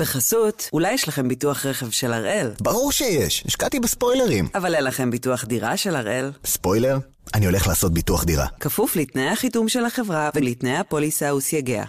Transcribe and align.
בחסות, 0.00 0.68
אולי 0.72 0.92
יש 0.92 1.08
לכם 1.08 1.28
ביטוח 1.28 1.66
רכב 1.66 1.90
של 1.90 2.12
הראל. 2.12 2.50
ברור 2.60 2.92
שיש, 2.92 3.44
השקעתי 3.46 3.80
בספוילרים. 3.80 4.48
אבל 4.54 4.74
אין 4.74 4.84
לכם 4.84 5.10
ביטוח 5.10 5.44
דירה 5.44 5.76
של 5.76 5.96
הראל. 5.96 6.32
ספוילר? 6.44 6.98
אני 7.34 7.46
הולך 7.46 7.66
לעשות 7.66 7.94
ביטוח 7.94 8.24
דירה. 8.24 8.46
כפוף 8.60 8.96
לתנאי 8.96 9.28
החיתום 9.28 9.68
של 9.68 9.84
החברה 9.84 10.30
ולתנאי 10.34 10.76
הפוליסה 10.76 11.34
וסייגיה. 11.34 11.84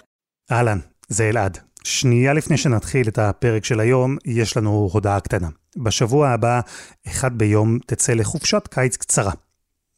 אהלן, 0.52 0.80
זה 1.08 1.30
אלעד. 1.30 1.58
שנייה 1.84 2.34
לפני 2.34 2.58
שנתחיל 2.58 3.08
את 3.08 3.20
הפרק 3.20 3.66
של 3.66 3.80
היום, 3.80 4.18
יש 4.26 4.58
לנו 4.58 4.90
הודעה 4.94 5.20
קטנה. 5.20 5.48
בשבוע 5.78 6.30
הבא, 6.30 6.60
אחד 7.08 7.38
ביום, 7.38 7.80
תצא 7.86 8.14
לחופשת 8.14 8.68
קיץ 8.68 8.98
קצרה. 8.98 9.32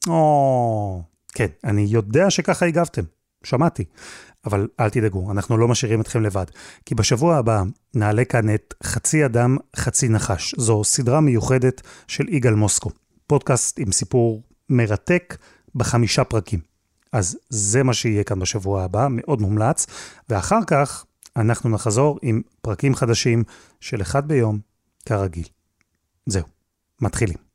או... 0.07 1.02
כן, 1.34 1.48
אני 1.64 1.82
יודע 1.82 2.30
שככה 2.30 2.66
הגבתם, 2.66 3.04
שמעתי. 3.43 3.84
אבל 4.45 4.67
אל 4.79 4.89
תדאגו, 4.89 5.31
אנחנו 5.31 5.57
לא 5.57 5.67
משאירים 5.67 6.01
אתכם 6.01 6.23
לבד. 6.23 6.45
כי 6.85 6.95
בשבוע 6.95 7.35
הבא 7.37 7.63
נעלה 7.93 8.25
כאן 8.25 8.55
את 8.55 8.73
חצי 8.83 9.25
אדם, 9.25 9.57
חצי 9.75 10.09
נחש. 10.09 10.55
זו 10.57 10.84
סדרה 10.84 11.21
מיוחדת 11.21 11.81
של 12.07 12.29
יגאל 12.29 12.53
מוסקו. 12.53 12.89
פודקאסט 13.27 13.79
עם 13.79 13.91
סיפור 13.91 14.43
מרתק 14.70 15.37
בחמישה 15.75 16.23
פרקים. 16.23 16.59
אז 17.11 17.37
זה 17.49 17.84
מה 17.84 17.93
שיהיה 17.93 18.23
כאן 18.23 18.39
בשבוע 18.39 18.84
הבא, 18.84 19.07
מאוד 19.09 19.41
מומלץ. 19.41 19.85
ואחר 20.29 20.59
כך 20.67 21.05
אנחנו 21.37 21.70
נחזור 21.70 22.20
עם 22.21 22.41
פרקים 22.62 22.95
חדשים 22.95 23.43
של 23.79 24.01
אחד 24.01 24.27
ביום, 24.27 24.59
כרגיל. 25.05 25.48
זהו, 26.25 26.45
מתחילים. 27.01 27.52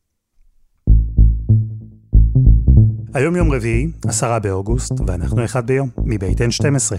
היום 3.15 3.37
יום 3.37 3.53
רביעי, 3.53 3.87
עשרה 4.07 4.39
באוגוסט, 4.39 4.93
ואנחנו 5.07 5.45
אחד 5.45 5.67
ביום, 5.67 5.89
מבית 5.99 6.41
N12. 6.41 6.95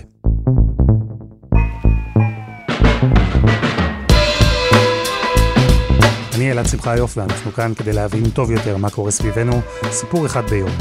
אני 6.35 6.51
אלעד 6.51 6.65
שמחיוף, 6.65 7.17
ואנחנו 7.17 7.51
כאן 7.51 7.73
כדי 7.73 7.93
להבין 7.93 8.29
טוב 8.29 8.51
יותר 8.51 8.77
מה 8.77 8.89
קורה 8.89 9.11
סביבנו, 9.11 9.53
סיפור 9.91 10.25
אחד 10.25 10.49
ביום, 10.49 10.71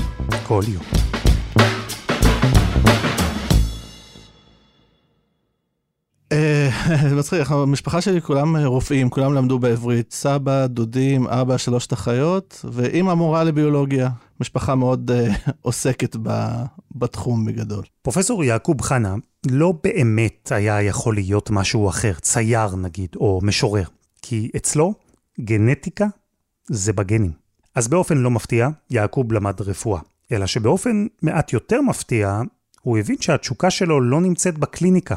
כל 0.47 0.63
יום. 0.69 1.08
מצחיק, 7.19 7.51
המשפחה 7.51 8.01
שלי 8.01 8.21
כולם 8.21 8.57
רופאים, 8.57 9.11
כולם 9.11 9.35
למדו 9.35 9.59
בעברית, 9.59 10.13
סבא, 10.13 10.67
דודים, 10.67 11.27
אבא, 11.27 11.57
שלושת 11.57 11.93
אחיות, 11.93 12.65
ואימא 12.73 13.15
מורה 13.15 13.45
לביולוגיה. 13.45 14.09
משפחה 14.41 14.75
מאוד 14.75 15.11
uh, 15.11 15.51
עוסקת 15.63 16.17
ב, 16.23 16.63
בתחום 16.95 17.45
בגדול. 17.45 17.85
פרופסור 18.03 18.45
יעקוב 18.45 18.81
חנה 18.81 19.15
לא 19.51 19.75
באמת 19.85 20.53
היה 20.53 20.83
יכול 20.83 21.15
להיות 21.15 21.51
משהו 21.51 21.89
אחר, 21.89 22.13
צייר 22.21 22.77
נגיד, 22.77 23.09
או 23.17 23.41
משורר, 23.43 23.85
כי 24.23 24.51
אצלו 24.57 24.95
גנטיקה 25.41 26.07
זה 26.71 26.93
בגנים. 26.93 27.33
אז 27.75 27.89
באופן 27.89 28.19
לא 28.19 28.31
מפתיע, 28.31 28.69
יעקוב 28.91 29.33
למד 29.33 29.61
רפואה, 29.61 30.01
אלא 30.33 30.47
שבאופן 30.47 31.07
מעט 31.23 31.53
יותר 31.53 31.81
מפתיע, 31.81 32.41
הוא 32.83 32.99
הבין 32.99 33.17
שהתשוקה 33.21 33.71
שלו 33.71 34.01
לא 34.01 34.21
נמצאת 34.21 34.59
בקליניקה, 34.59 35.15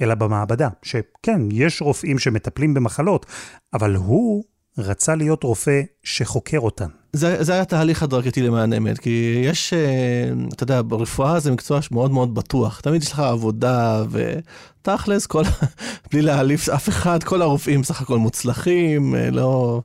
אלא 0.00 0.14
במעבדה, 0.14 0.68
שכן, 0.82 1.40
יש 1.52 1.82
רופאים 1.82 2.18
שמטפלים 2.18 2.74
במחלות, 2.74 3.26
אבל 3.74 3.94
הוא 3.94 4.44
רצה 4.78 5.14
להיות 5.14 5.44
רופא 5.44 5.80
שחוקר 6.02 6.58
אותן. 6.58 6.86
זה, 7.12 7.44
זה 7.44 7.52
היה 7.52 7.64
תהליך 7.64 8.02
הדרגתי 8.02 8.42
למען 8.42 8.72
אמת, 8.72 8.98
כי 8.98 9.42
יש, 9.44 9.72
אה, 9.72 10.32
אתה 10.52 10.62
יודע, 10.62 10.82
ברפואה 10.86 11.40
זה 11.40 11.50
מקצוע 11.50 11.80
מאוד 11.90 12.10
מאוד 12.10 12.34
בטוח. 12.34 12.80
תמיד 12.80 13.02
יש 13.02 13.12
לך 13.12 13.18
עבודה, 13.18 14.04
ותכלס, 14.10 15.26
כל, 15.26 15.42
בלי 16.12 16.22
להעליף 16.22 16.68
אף 16.68 16.88
אחד, 16.88 17.22
כל 17.22 17.42
הרופאים 17.42 17.84
סך 17.84 18.00
הכל 18.02 18.18
מוצלחים, 18.18 19.14
אה, 19.14 19.30
לא... 19.30 19.80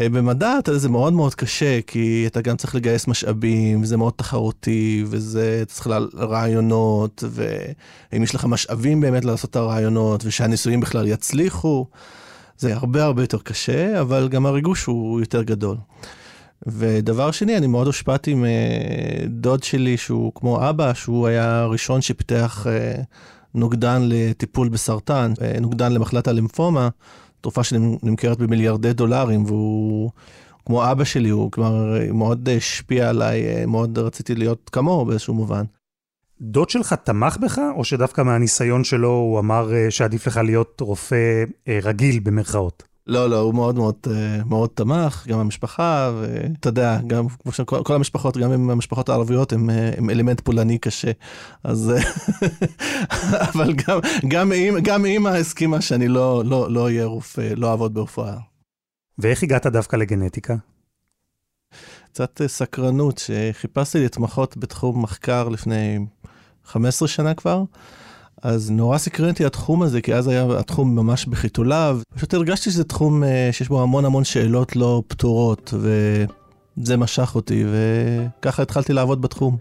אה, 0.00 0.08
במדע 0.08 0.58
אתה 0.58 0.78
זה 0.78 0.88
מאוד 0.88 1.12
מאוד 1.12 1.34
קשה, 1.34 1.80
כי 1.86 2.24
אתה 2.26 2.40
גם 2.40 2.56
צריך 2.56 2.74
לגייס 2.74 3.08
משאבים, 3.08 3.82
וזה 3.82 3.96
מאוד 3.96 4.12
תחרותי, 4.16 5.04
וזה, 5.06 5.62
צריך 5.66 5.88
רעיונות, 6.16 7.24
ואם 7.30 8.22
יש 8.22 8.34
לך 8.34 8.44
משאבים 8.44 9.00
באמת 9.00 9.24
לעשות 9.24 9.50
את 9.50 9.56
הרעיונות, 9.56 10.24
ושהניסויים 10.24 10.80
בכלל 10.80 11.08
יצליחו, 11.08 11.86
זה 12.62 12.74
הרבה 12.74 13.04
הרבה 13.04 13.22
יותר 13.22 13.38
קשה, 13.38 14.00
אבל 14.00 14.28
גם 14.28 14.46
הריגוש 14.46 14.84
הוא 14.84 15.20
יותר 15.20 15.42
גדול. 15.42 15.76
ודבר 16.66 17.30
שני, 17.30 17.56
אני 17.56 17.66
מאוד 17.66 17.86
הושפעתי 17.86 18.34
מדוד 18.34 19.62
שלי, 19.62 19.96
שהוא 19.96 20.32
כמו 20.34 20.70
אבא, 20.70 20.94
שהוא 20.94 21.26
היה 21.26 21.60
הראשון 21.60 22.00
שפיתח 22.00 22.66
אה, 22.66 23.02
נוגדן 23.54 24.02
לטיפול 24.04 24.68
בסרטן, 24.68 25.32
אה, 25.42 25.60
נוגדן 25.60 25.92
למחלת 25.92 26.28
הלימפומה, 26.28 26.88
תרופה 27.40 27.64
שנמכרת 27.64 28.38
במיליארדי 28.38 28.92
דולרים, 28.92 29.44
והוא 29.44 30.10
כמו 30.66 30.90
אבא 30.90 31.04
שלי, 31.04 31.28
הוא 31.28 31.52
כלומר 31.52 31.96
מאוד 32.12 32.48
השפיע 32.48 33.08
עליי, 33.08 33.46
אה, 33.46 33.66
מאוד 33.66 33.98
רציתי 33.98 34.34
להיות 34.34 34.70
כמוהו 34.72 35.04
באיזשהו 35.04 35.34
מובן. 35.34 35.64
דוד 36.42 36.70
שלך 36.70 36.92
תמך 36.92 37.36
בך, 37.36 37.60
או 37.76 37.84
שדווקא 37.84 38.22
מהניסיון 38.22 38.84
שלו 38.84 39.08
הוא 39.08 39.38
אמר 39.38 39.70
שעדיף 39.90 40.26
לך 40.26 40.36
להיות 40.36 40.80
רופא 40.80 41.44
רגיל 41.82 42.20
במרכאות? 42.20 42.82
לא, 43.06 43.30
לא, 43.30 43.40
הוא 43.40 43.54
מאוד 43.54 43.74
מאוד 43.74 44.06
מאוד 44.46 44.70
תמך, 44.74 45.26
גם 45.28 45.38
המשפחה, 45.38 46.12
ואתה 46.20 46.68
יודע, 46.68 46.98
גם 47.06 47.28
כמו 47.28 47.52
שכל 47.52 47.82
כל 47.84 47.94
המשפחות, 47.94 48.36
גם 48.36 48.52
עם 48.52 48.70
המשפחות 48.70 49.08
הערביות, 49.08 49.52
הם, 49.52 49.70
הם 49.96 50.10
אלמנט 50.10 50.40
פולני 50.40 50.78
קשה. 50.78 51.10
אז, 51.64 51.92
אבל 53.54 53.72
גם, 53.72 53.98
גם, 54.28 54.52
גם 54.82 55.04
אימא 55.04 55.28
הסכימה 55.28 55.80
שאני 55.80 56.08
לא, 56.08 56.42
לא, 56.44 56.70
לא 56.70 56.84
אהיה 56.84 57.04
רופא, 57.04 57.52
לא 57.56 57.70
אעבוד 57.70 57.94
ברפואה. 57.94 58.36
ואיך 59.18 59.42
הגעת 59.42 59.66
דווקא 59.66 59.96
לגנטיקה? 59.96 60.54
קצת 62.04 62.40
סקרנות, 62.46 63.18
שחיפשתי 63.18 63.98
להתמחות 63.98 64.56
בתחום 64.56 65.02
מחקר 65.02 65.48
לפני 65.48 65.98
15 66.64 67.08
שנה 67.08 67.34
כבר. 67.34 67.64
אז 68.42 68.70
נורא 68.70 68.98
סקרן 68.98 69.28
אותי 69.28 69.44
התחום 69.44 69.82
הזה, 69.82 70.00
כי 70.00 70.14
אז 70.14 70.28
היה 70.28 70.46
התחום 70.58 70.94
ממש 70.96 71.26
בחיתוליו. 71.26 72.00
פשוט 72.14 72.34
הרגשתי 72.34 72.70
שזה 72.70 72.84
תחום 72.84 73.24
אה, 73.24 73.48
שיש 73.52 73.68
בו 73.68 73.82
המון 73.82 74.04
המון 74.04 74.24
שאלות 74.24 74.76
לא 74.76 75.02
פתורות, 75.08 75.74
וזה 75.76 76.96
משך 76.96 77.32
אותי, 77.34 77.64
וככה 78.40 78.62
התחלתי 78.62 78.92
לעבוד 78.92 79.22
בתחום. 79.22 79.56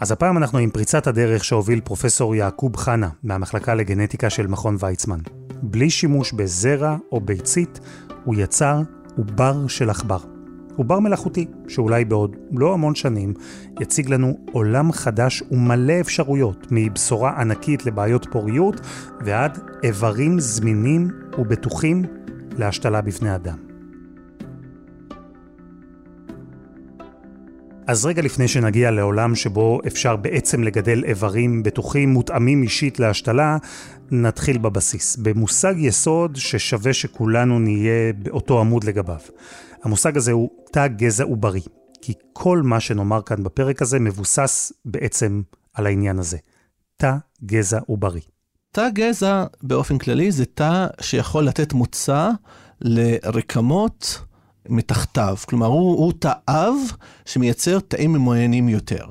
אז 0.00 0.12
הפעם 0.12 0.36
אנחנו 0.36 0.58
עם 0.58 0.70
פריצת 0.70 1.06
הדרך 1.06 1.44
שהוביל 1.44 1.80
פרופסור 1.80 2.34
יעקוב 2.34 2.76
חנה 2.76 3.08
מהמחלקה 3.22 3.74
לגנטיקה 3.74 4.30
של 4.30 4.46
מכון 4.46 4.76
ויצמן. 4.78 5.18
בלי 5.62 5.90
שימוש 5.90 6.32
בזרע 6.32 6.96
או 7.12 7.20
ביצית, 7.20 7.80
הוא 8.24 8.34
יצר 8.38 8.82
עובר 9.16 9.66
של 9.66 9.90
עכבר. 9.90 10.39
עובר 10.76 10.98
מלאכותי, 11.00 11.46
שאולי 11.68 12.04
בעוד 12.04 12.36
לא 12.52 12.74
המון 12.74 12.94
שנים 12.94 13.34
יציג 13.80 14.08
לנו 14.08 14.38
עולם 14.52 14.92
חדש 14.92 15.42
ומלא 15.50 16.00
אפשרויות, 16.00 16.66
מבשורה 16.70 17.40
ענקית 17.40 17.86
לבעיות 17.86 18.26
פוריות 18.30 18.80
ועד 19.24 19.58
איברים 19.82 20.40
זמינים 20.40 21.08
ובטוחים 21.38 22.04
להשתלה 22.58 23.00
בבני 23.00 23.34
אדם. 23.34 23.70
אז 27.86 28.06
רגע 28.06 28.22
לפני 28.22 28.48
שנגיע 28.48 28.90
לעולם 28.90 29.34
שבו 29.34 29.80
אפשר 29.86 30.16
בעצם 30.16 30.62
לגדל 30.62 31.04
איברים 31.04 31.62
בטוחים 31.62 32.08
מותאמים 32.08 32.62
אישית 32.62 33.00
להשתלה, 33.00 33.56
נתחיל 34.10 34.58
בבסיס, 34.58 35.16
במושג 35.16 35.74
יסוד 35.76 36.36
ששווה 36.36 36.92
שכולנו 36.92 37.58
נהיה 37.58 38.12
באותו 38.12 38.60
עמוד 38.60 38.84
לגביו. 38.84 39.18
המושג 39.82 40.16
הזה 40.16 40.32
הוא 40.32 40.50
תא 40.72 40.86
גזע 40.86 41.24
עוברי, 41.24 41.60
כי 42.02 42.12
כל 42.32 42.62
מה 42.62 42.80
שנאמר 42.80 43.22
כאן 43.22 43.44
בפרק 43.44 43.82
הזה 43.82 43.98
מבוסס 43.98 44.72
בעצם 44.84 45.42
על 45.74 45.86
העניין 45.86 46.18
הזה. 46.18 46.38
תא 46.96 47.16
גזע 47.44 47.78
עוברי. 47.86 48.20
תא 48.72 48.88
גזע 48.92 49.44
באופן 49.62 49.98
כללי 49.98 50.32
זה 50.32 50.44
תא 50.44 50.86
שיכול 51.00 51.44
לתת 51.44 51.72
מוצא 51.72 52.30
לרקמות 52.80 54.20
מתחתיו. 54.68 55.36
כלומר, 55.48 55.66
הוא, 55.66 55.98
הוא 55.98 56.12
תא 56.18 56.32
אב 56.48 56.74
שמייצר 57.24 57.80
תאים 57.80 58.12
ממוינים 58.12 58.68
יותר. 58.68 59.04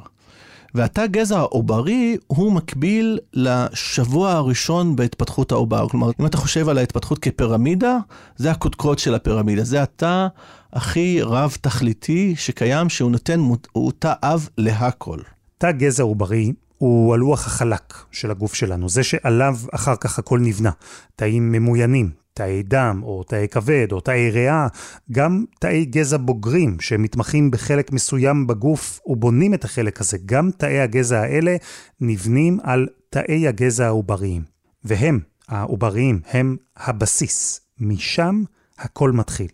והתא 0.76 1.08
גזע 1.08 1.38
העוברי 1.38 2.18
הוא 2.28 2.52
מקביל 2.52 3.20
לשבוע 3.34 4.32
הראשון 4.32 4.96
בהתפתחות 4.96 5.52
העובר. 5.52 5.90
כלומר, 5.90 6.12
אם 6.20 6.26
אתה 6.26 6.38
חושב 6.38 6.70
על 6.70 6.78
ההתפתחות 6.78 7.20
כפירמידה, 7.20 7.98
זה 8.36 8.52
הקודקוד 8.52 9.00
של 9.00 9.16
הפירמידה. 9.16 9.64
זה 9.64 9.84
התא 9.84 10.28
הכי 10.74 11.22
רב-תכליתי 11.22 12.36
שקיים, 12.38 12.90
שהוא 12.90 13.12
נותן, 13.12 13.40
הוא 13.72 13.92
תא 14.00 14.14
אב 14.24 14.50
להכל. 14.58 15.20
תא 15.58 15.72
גזע 15.72 16.04
עוברי 16.04 16.54
הוא 16.80 17.14
הלוח 17.14 17.48
החלק 17.48 17.94
של 18.12 18.32
הגוף 18.32 18.54
שלנו, 18.54 18.90
זה 18.90 19.04
שעליו 19.04 19.56
אחר 19.72 19.96
כך 19.96 20.20
הכל 20.20 20.40
נבנה. 20.40 20.72
תאים 21.16 21.52
ממוינים, 21.52 22.10
תאי 22.40 22.64
דם, 22.64 23.02
או 23.04 23.24
תאי 23.24 23.48
כבד, 23.52 23.88
או 23.92 24.00
תאי 24.00 24.30
ריאה, 24.32 24.68
גם 25.12 25.44
תאי 25.60 25.86
גזע 25.86 26.18
בוגרים 26.18 26.80
שמתמחים 26.80 27.52
בחלק 27.52 27.92
מסוים 27.92 28.48
בגוף 28.48 29.00
ובונים 29.06 29.54
את 29.54 29.64
החלק 29.64 30.02
הזה. 30.02 30.18
גם 30.26 30.50
תאי 30.58 30.80
הגזע 30.80 31.20
האלה 31.20 31.56
נבנים 32.02 32.60
על 32.64 32.88
תאי 33.10 33.48
הגזע 33.48 33.86
העובריים. 33.86 34.42
והם, 34.84 35.20
העובריים 35.48 36.20
הם 36.32 36.58
הבסיס, 36.78 37.62
משם 37.80 38.44
הכל 38.78 39.12
מתחיל. 39.12 39.48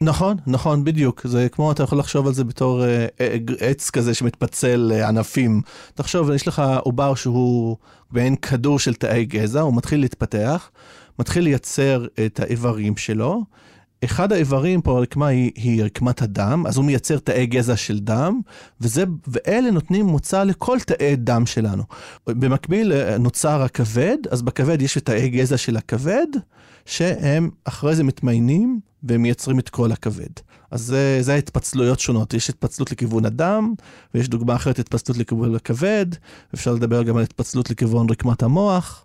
נכון, 0.00 0.36
נכון, 0.46 0.84
בדיוק. 0.84 1.26
זה 1.26 1.48
כמו, 1.48 1.72
אתה 1.72 1.82
יכול 1.82 1.98
לחשוב 1.98 2.26
על 2.26 2.34
זה 2.34 2.44
בתור 2.44 2.84
אה, 2.84 3.06
אה, 3.20 3.36
עץ 3.60 3.90
כזה 3.90 4.14
שמתפצל 4.14 4.76
לענפים. 4.76 5.60
תחשוב, 5.94 6.30
יש 6.30 6.48
לך 6.48 6.62
עובר 6.80 7.14
שהוא 7.14 7.76
מעין 8.10 8.36
כדור 8.36 8.78
של 8.78 8.94
תאי 8.94 9.24
גזע, 9.24 9.60
הוא 9.60 9.76
מתחיל 9.76 10.00
להתפתח, 10.00 10.70
מתחיל 11.18 11.44
לייצר 11.44 12.06
את 12.26 12.40
האיברים 12.40 12.96
שלו. 12.96 13.44
אחד 14.04 14.32
האיברים 14.32 14.80
פה, 14.80 14.98
הרקמה 14.98 15.26
היא, 15.26 15.52
היא 15.54 15.84
רקמת 15.84 16.22
הדם, 16.22 16.64
אז 16.68 16.76
הוא 16.76 16.84
מייצר 16.84 17.18
תאי 17.18 17.46
גזע 17.46 17.76
של 17.76 17.98
דם, 17.98 18.40
וזה, 18.80 19.04
ואלה 19.26 19.70
נותנים 19.70 20.06
מוצא 20.06 20.44
לכל 20.44 20.80
תאי 20.80 21.16
דם 21.16 21.46
שלנו. 21.46 21.82
במקביל 22.26 22.92
אה, 22.92 23.18
נוצר 23.18 23.62
הכבד, 23.62 24.18
אז 24.30 24.42
בכבד 24.42 24.82
יש 24.82 24.96
את 24.96 25.06
תאי 25.06 25.28
גזע 25.28 25.56
של 25.56 25.76
הכבד, 25.76 26.26
שהם 26.86 27.50
אחרי 27.64 27.96
זה 27.96 28.04
מתמיינים 28.04 28.80
ומייצרים 29.02 29.58
את 29.58 29.68
כל 29.68 29.92
הכבד. 29.92 30.30
אז 30.70 30.80
זה, 30.80 31.18
זה 31.20 31.34
התפצלויות 31.34 32.00
שונות, 32.00 32.34
יש 32.34 32.50
התפצלות 32.50 32.92
לכיוון 32.92 33.24
הדם, 33.24 33.74
ויש 34.14 34.28
דוגמה 34.28 34.54
אחרת 34.54 34.78
התפצלות 34.78 35.18
לכיוון 35.18 35.54
הכבד, 35.54 36.06
אפשר 36.54 36.72
לדבר 36.72 37.02
גם 37.02 37.16
על 37.16 37.22
התפצלות 37.22 37.70
לכיוון 37.70 38.10
רקמת 38.10 38.42
המוח, 38.42 39.04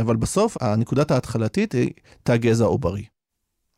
אבל 0.00 0.16
בסוף 0.16 0.56
הנקודת 0.60 1.10
ההתחלתית 1.10 1.72
היא 1.72 1.90
תא 2.22 2.36
גזע 2.36 2.64
עוברי. 2.64 3.04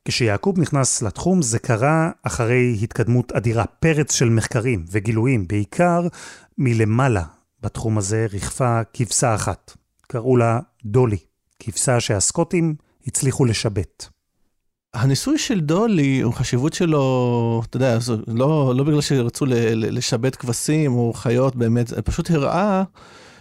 כשיעקוב 0.05 0.61
נכנס 0.61 1.03
לתחום 1.03 1.43
זה 1.43 1.59
קרה 1.59 2.11
אחרי 2.23 2.79
התקדמות 2.83 3.33
אדירה, 3.33 3.65
פרץ 3.67 4.13
של 4.15 4.29
מחקרים 4.29 4.85
וגילויים, 4.91 5.47
בעיקר 5.49 6.07
מלמעלה 6.59 7.25
בתחום 7.63 7.99
הזה 7.99 8.27
ריחפה 8.33 8.81
כבשה 8.93 9.35
אחת. 9.35 9.77
קראו 10.03 10.37
לה 10.37 10.61
דולי, 10.85 11.17
כבשה 11.59 12.01
שהסקוטים 12.01 12.75
הצליחו 13.07 13.45
לשבת. 13.45 14.09
הניסוי 14.95 15.39
של 15.39 15.61
דולי, 15.61 16.23
החשיבות 16.29 16.75
שלו, 16.75 17.63
אתה 17.67 17.77
יודע, 17.77 17.99
לא, 18.27 18.75
לא 18.77 18.85
בגלל 18.85 19.01
שרצו 19.01 19.45
לשבת 19.75 20.37
כבשים 20.37 20.95
או 20.95 21.13
חיות 21.13 21.57
באמת, 21.57 21.93
פשוט 21.93 22.31
הראה 22.31 22.83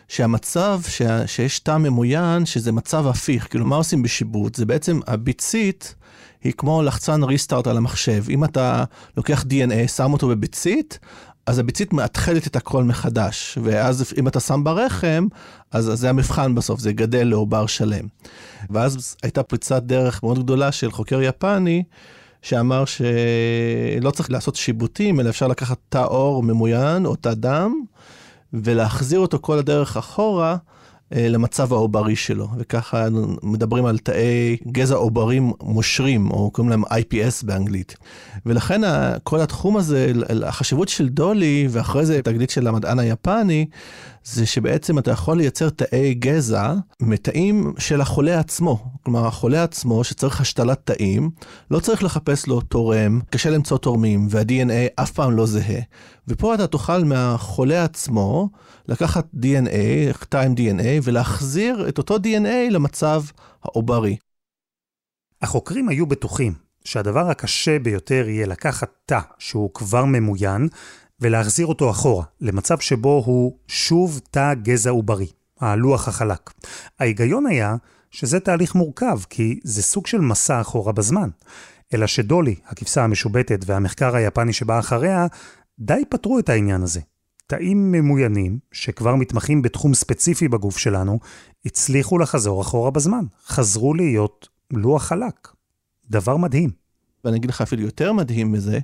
שהמצב, 0.07 0.81
ש, 0.87 1.01
שיש 1.25 1.59
תא 1.59 1.77
ממוין, 1.77 2.45
שזה 2.45 2.71
מצב 2.71 3.07
הפיך. 3.07 3.47
כאילו, 3.49 3.65
מה 3.65 3.75
עושים 3.75 4.03
בשיבוט? 4.03 4.55
זה 4.55 4.65
בעצם 4.65 4.99
הביצית 5.07 5.95
היא 6.43 6.53
כמו 6.57 6.83
לחצן 6.83 7.23
ריסטארט 7.23 7.67
על 7.67 7.77
המחשב. 7.77 8.23
אם 8.29 8.43
אתה 8.43 8.83
לוקח 9.17 9.43
DNA, 9.49 9.87
שם 9.87 10.13
אותו 10.13 10.27
בביצית, 10.27 10.99
אז 11.45 11.59
הביצית 11.59 11.93
מאתחלת 11.93 12.47
את 12.47 12.55
הכל 12.55 12.83
מחדש, 12.83 13.57
ואז 13.63 14.13
אם 14.17 14.27
אתה 14.27 14.39
שם 14.39 14.63
ברחם, 14.63 15.27
אז, 15.71 15.93
אז 15.93 15.99
זה 15.99 16.09
המבחן 16.09 16.55
בסוף, 16.55 16.79
זה 16.79 16.93
גדל 16.93 17.23
לעובר 17.23 17.65
שלם. 17.65 18.07
ואז 18.69 19.15
הייתה 19.23 19.43
פריצת 19.43 19.83
דרך 19.83 20.23
מאוד 20.23 20.43
גדולה 20.43 20.71
של 20.71 20.91
חוקר 20.91 21.21
יפני, 21.21 21.83
שאמר 22.41 22.83
שלא 22.85 24.11
צריך 24.11 24.31
לעשות 24.31 24.55
שיבוטים, 24.55 25.19
אלא 25.19 25.29
אפשר 25.29 25.47
לקחת 25.47 25.77
תא 25.89 26.03
עור 26.07 26.43
ממוין 26.43 27.05
או 27.05 27.15
תא 27.15 27.33
דם, 27.33 27.73
ולהחזיר 28.53 29.19
אותו 29.19 29.37
כל 29.41 29.59
הדרך 29.59 29.97
אחורה 29.97 30.57
אה, 31.15 31.27
למצב 31.29 31.73
העוברי 31.73 32.15
שלו, 32.15 32.47
וככה 32.57 33.07
מדברים 33.43 33.85
על 33.85 33.97
תאי 33.97 34.57
גזע 34.71 34.95
עוברים 34.95 35.51
מושרים, 35.61 36.31
או 36.31 36.51
קוראים 36.51 36.69
להם 36.69 36.83
IPS 36.83 37.45
באנגלית. 37.45 37.95
ולכן 38.45 38.81
כל 39.23 39.41
התחום 39.41 39.77
הזה, 39.77 40.11
החשיבות 40.45 40.89
של 40.89 41.09
דולי, 41.09 41.67
ואחרי 41.69 42.05
זה 42.05 42.21
תגלית 42.21 42.49
של 42.49 42.67
המדען 42.67 42.99
היפני, 42.99 43.65
זה 44.23 44.45
שבעצם 44.45 44.99
אתה 44.99 45.11
יכול 45.11 45.37
לייצר 45.37 45.69
תאי 45.69 46.13
גזע 46.13 46.73
מתאים 47.01 47.73
של 47.77 48.01
החולה 48.01 48.39
עצמו. 48.39 48.85
כלומר, 49.03 49.27
החולה 49.27 49.63
עצמו 49.63 50.03
שצריך 50.03 50.41
השתלת 50.41 50.79
תאים, 50.83 51.29
לא 51.71 51.79
צריך 51.79 52.03
לחפש 52.03 52.47
לו 52.47 52.61
תורם, 52.61 53.19
קשה 53.29 53.49
למצוא 53.49 53.77
תורמים, 53.77 54.27
וה-DNA 54.29 55.03
אף 55.03 55.11
פעם 55.11 55.31
לא 55.31 55.45
זהה. 55.45 55.81
ופה 56.27 56.55
אתה 56.55 56.67
תוכל 56.67 57.03
מהחולה 57.03 57.83
עצמו 57.83 58.49
לקחת 58.87 59.25
DNA, 59.35 60.25
תא 60.29 60.37
עם 60.37 60.53
DNA, 60.57 61.01
ולהחזיר 61.03 61.89
את 61.89 61.97
אותו 61.97 62.15
DNA 62.15 62.71
למצב 62.71 63.23
העוברי. 63.63 64.17
החוקרים 65.41 65.89
היו 65.89 66.05
בטוחים 66.05 66.53
שהדבר 66.85 67.29
הקשה 67.29 67.79
ביותר 67.79 68.29
יהיה 68.29 68.47
לקחת 68.47 68.89
תא 69.05 69.19
שהוא 69.39 69.69
כבר 69.73 70.05
ממוין, 70.05 70.67
ולהחזיר 71.23 71.67
אותו 71.67 71.91
אחורה, 71.91 72.25
למצב 72.41 72.79
שבו 72.79 73.23
הוא 73.25 73.57
שוב 73.67 74.21
תא 74.31 74.53
גזע 74.53 74.89
עוברי, 74.89 75.27
הלוח 75.59 76.07
החלק. 76.07 76.51
ההיגיון 76.99 77.45
היה 77.45 77.75
שזה 78.11 78.39
תהליך 78.39 78.75
מורכב, 78.75 79.19
כי 79.29 79.59
זה 79.63 79.83
סוג 79.83 80.07
של 80.07 80.21
מסע 80.21 80.61
אחורה 80.61 80.91
בזמן. 80.91 81.29
אלא 81.93 82.07
שדולי, 82.07 82.55
הכבשה 82.65 83.03
המשובטת 83.03 83.59
והמחקר 83.65 84.15
היפני 84.15 84.53
שבא 84.53 84.79
אחריה, 84.79 85.27
די 85.79 86.03
פתרו 86.09 86.39
את 86.39 86.49
העניין 86.49 86.81
הזה. 86.81 86.99
תאים 87.47 87.91
ממוינים, 87.91 88.59
שכבר 88.71 89.15
מתמחים 89.15 89.61
בתחום 89.61 89.93
ספציפי 89.93 90.47
בגוף 90.47 90.77
שלנו, 90.77 91.19
הצליחו 91.65 92.19
לחזור 92.19 92.61
אחורה 92.61 92.91
בזמן. 92.91 93.25
חזרו 93.45 93.93
להיות 93.93 94.47
לוח 94.71 95.03
חלק. 95.03 95.47
דבר 96.09 96.37
מדהים. 96.37 96.69
ואני 97.25 97.37
אגיד 97.37 97.49
לך 97.49 97.61
אפילו 97.61 97.81
יותר 97.81 98.13
מדהים 98.13 98.51
מזה, 98.51 98.79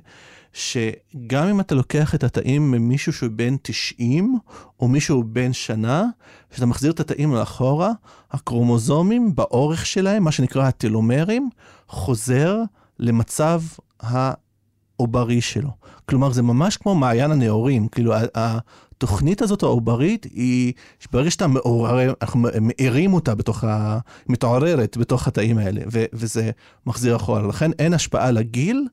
שגם 0.52 1.46
אם 1.46 1.60
אתה 1.60 1.74
לוקח 1.74 2.14
את 2.14 2.24
התאים 2.24 2.70
ממישהו 2.70 3.12
שהוא 3.12 3.30
בן 3.32 3.56
90, 3.62 4.38
או 4.80 4.88
מישהו 4.88 5.24
בן 5.26 5.52
שנה, 5.52 6.04
כשאתה 6.50 6.66
מחזיר 6.66 6.92
את 6.92 7.00
התאים 7.00 7.34
לאחורה, 7.34 7.90
הקרומוזומים 8.30 9.34
באורך 9.34 9.86
שלהם, 9.86 10.22
מה 10.24 10.32
שנקרא 10.32 10.68
הטלומרים, 10.68 11.50
חוזר 11.88 12.58
למצב 12.98 13.62
העוברי 14.00 15.40
שלו. 15.40 15.70
כלומר, 16.08 16.32
זה 16.32 16.42
ממש 16.42 16.76
כמו 16.76 16.94
מעיין 16.94 17.30
הנאורים, 17.30 17.88
כאילו, 17.88 18.14
התוכנית 18.34 19.42
הזאת 19.42 19.62
העוברית 19.62 20.24
היא, 20.24 20.72
ברגע 21.12 21.30
שאתה 21.30 21.46
מעורר, 21.46 22.12
אנחנו 22.22 22.40
מאירים 22.60 23.14
אותה 23.14 23.34
בתוך 23.34 23.64
ה... 23.64 23.98
מתעוררת 24.28 24.96
בתוך 24.96 25.28
התאים 25.28 25.58
האלה, 25.58 25.80
ו, 25.92 26.04
וזה 26.12 26.50
מחזיר 26.86 27.16
אחורה. 27.16 27.42
לכן 27.42 27.70
אין 27.78 27.94
השפעה 27.94 28.30
לגיל 28.30 28.86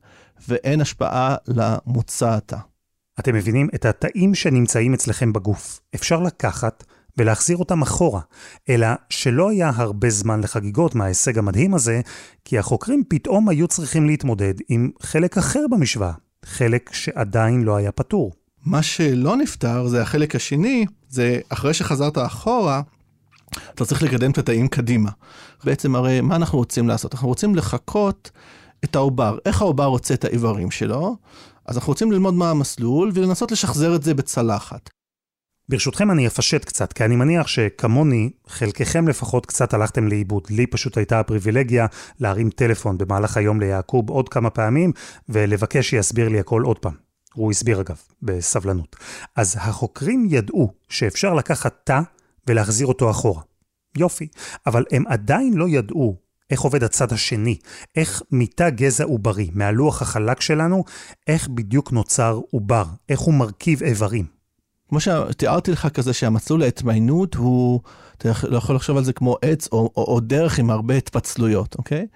ואין 0.48 0.80
השפעה 0.80 1.36
למוצא 1.48 2.34
התא. 2.34 2.56
אתם 3.20 3.34
מבינים? 3.34 3.68
את 3.74 3.84
התאים 3.84 4.34
שנמצאים 4.34 4.94
אצלכם 4.94 5.32
בגוף 5.32 5.80
אפשר 5.94 6.20
לקחת 6.20 6.84
ולהחזיר 7.18 7.56
אותם 7.56 7.82
אחורה, 7.82 8.20
אלא 8.68 8.86
שלא 9.10 9.50
היה 9.50 9.70
הרבה 9.74 10.10
זמן 10.10 10.40
לחגיגות 10.40 10.94
מההישג 10.94 11.38
המדהים 11.38 11.74
הזה, 11.74 12.00
כי 12.44 12.58
החוקרים 12.58 13.02
פתאום 13.08 13.48
היו 13.48 13.68
צריכים 13.68 14.06
להתמודד 14.06 14.54
עם 14.68 14.90
חלק 15.02 15.38
אחר 15.38 15.60
במשוואה, 15.70 16.12
חלק 16.44 16.90
שעדיין 16.92 17.62
לא 17.62 17.76
היה 17.76 17.92
פתור. 17.92 18.32
מה 18.64 18.82
שלא 18.82 19.36
נפתר 19.36 19.86
זה 19.86 20.02
החלק 20.02 20.34
השני, 20.34 20.86
זה 21.08 21.40
אחרי 21.48 21.74
שחזרת 21.74 22.18
אחורה, 22.18 22.82
אתה 23.74 23.84
צריך 23.84 24.02
לקדם 24.02 24.30
את 24.30 24.38
התאים 24.38 24.68
קדימה. 24.68 25.10
בעצם 25.64 25.94
הרי 25.94 26.20
מה 26.20 26.36
אנחנו 26.36 26.58
רוצים 26.58 26.88
לעשות? 26.88 27.14
אנחנו 27.14 27.28
רוצים 27.28 27.54
לחכות 27.54 28.30
את 28.84 28.96
העובר, 28.96 29.38
איך 29.44 29.62
העובר 29.62 29.84
רוצה 29.84 30.14
את 30.14 30.24
האיברים 30.24 30.70
שלו, 30.70 31.16
אז 31.66 31.76
אנחנו 31.76 31.90
רוצים 31.90 32.12
ללמוד 32.12 32.34
מה 32.34 32.50
המסלול 32.50 33.10
ולנסות 33.14 33.52
לשחזר 33.52 33.96
את 33.96 34.02
זה 34.02 34.14
בצלחת. 34.14 34.90
ברשותכם 35.68 36.10
אני 36.10 36.26
אפשט 36.26 36.64
קצת, 36.64 36.92
כי 36.92 37.04
אני 37.04 37.16
מניח 37.16 37.46
שכמוני, 37.46 38.30
חלקכם 38.46 39.08
לפחות 39.08 39.46
קצת 39.46 39.74
הלכתם 39.74 40.08
לאיבוד. 40.08 40.42
לי 40.50 40.66
פשוט 40.66 40.96
הייתה 40.96 41.20
הפריבילגיה 41.20 41.86
להרים 42.20 42.50
טלפון 42.50 42.98
במהלך 42.98 43.36
היום 43.36 43.60
ליעקוב 43.60 44.10
עוד 44.10 44.28
כמה 44.28 44.50
פעמים, 44.50 44.92
ולבקש 45.28 45.90
שיסביר 45.90 46.28
לי 46.28 46.40
הכל 46.40 46.62
עוד 46.62 46.78
פעם. 46.78 46.94
הוא 47.34 47.50
הסביר 47.50 47.80
אגב, 47.80 47.96
בסבלנות. 48.22 48.96
אז 49.36 49.56
החוקרים 49.60 50.26
ידעו 50.30 50.72
שאפשר 50.88 51.34
לקחת 51.34 51.74
תא 51.84 52.00
ולהחזיר 52.46 52.86
אותו 52.86 53.10
אחורה. 53.10 53.42
יופי, 53.96 54.28
אבל 54.66 54.84
הם 54.92 55.04
עדיין 55.06 55.54
לא 55.54 55.68
ידעו 55.68 56.16
איך 56.50 56.60
עובד 56.60 56.84
הצד 56.84 57.12
השני, 57.12 57.58
איך 57.96 58.22
מתא 58.30 58.70
גזע 58.70 59.04
עוברי, 59.04 59.50
מהלוח 59.54 60.02
החלק 60.02 60.40
שלנו, 60.40 60.84
איך 61.26 61.48
בדיוק 61.48 61.92
נוצר 61.92 62.40
עובר, 62.50 62.84
איך 63.08 63.20
הוא 63.20 63.34
מרכיב 63.34 63.82
איברים. 63.82 64.38
כמו 64.88 65.00
שתיארתי 65.00 65.72
לך 65.72 65.88
כזה 65.94 66.12
שהמסלול 66.12 66.62
ההתמיינות 66.62 67.34
הוא, 67.34 67.80
אתה 68.18 68.28
לא 68.48 68.56
יכול 68.56 68.76
לחשוב 68.76 68.96
על 68.96 69.04
זה 69.04 69.12
כמו 69.12 69.36
עץ 69.42 69.68
או, 69.72 69.90
או, 69.96 70.04
או 70.04 70.20
דרך 70.20 70.58
עם 70.58 70.70
הרבה 70.70 70.94
התפצלויות, 70.94 71.74
אוקיי? 71.78 72.06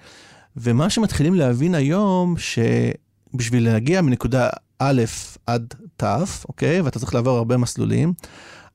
ומה 0.56 0.90
שמתחילים 0.90 1.34
להבין 1.34 1.74
היום, 1.74 2.34
שבשביל 2.38 3.64
להגיע 3.64 4.02
מנקודה 4.02 4.48
א' 4.78 5.02
עד 5.46 5.74
ת', 5.96 6.04
אוקיי? 6.48 6.80
ואתה 6.80 6.98
צריך 6.98 7.14
לעבור 7.14 7.36
הרבה 7.38 7.56
מסלולים, 7.56 8.12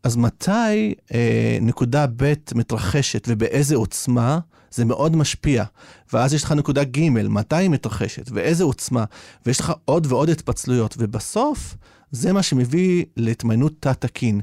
אז 0.04 0.16
מתי 0.16 0.94
אה, 1.14 1.58
נקודה 1.62 2.06
ב' 2.18 2.34
מתרחשת 2.56 3.26
ובאיזה 3.28 3.76
עוצמה, 3.76 4.40
זה 4.72 4.86
מאוד 4.86 5.16
משפיע. 5.16 5.64
ואז 6.14 6.34
יש 6.34 6.44
לך 6.44 6.52
נקודה 6.52 6.84
ג', 6.84 7.10
מתי 7.10 7.56
היא 7.56 7.70
מתרחשת 7.70 8.32
ואיזה 8.32 8.64
עוצמה, 8.64 9.04
ויש 9.46 9.60
לך 9.60 9.74
עוד 9.86 10.08
ועוד 10.10 10.30
התפצלויות, 10.30 10.96
ובסוף 10.98 11.78
זה 12.12 12.34
מה 12.34 12.44
שמביא 12.44 13.06
להתמיינות 13.18 13.74
תת-תקין. 13.80 14.42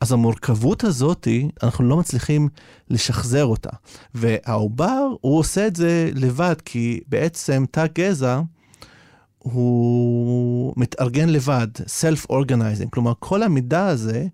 אז 0.00 0.12
המורכבות 0.12 0.84
הזאת, 0.84 1.28
אנחנו 1.62 1.84
לא 1.84 1.96
מצליחים 1.96 2.48
לשחזר 2.90 3.44
אותה. 3.44 3.70
והעובר, 4.14 5.06
הוא 5.20 5.38
עושה 5.38 5.66
את 5.66 5.76
זה 5.76 6.10
לבד, 6.14 6.54
כי 6.64 7.00
בעצם 7.08 7.64
תא 7.70 7.86
גזע, 7.94 8.40
הוא 9.38 10.74
מתארגן 10.76 11.28
לבד, 11.28 11.68
self-organizing, 11.76 12.88
כלומר 12.90 13.12
כל 13.18 13.42
המידע 13.42 13.86
הזה 13.86 14.26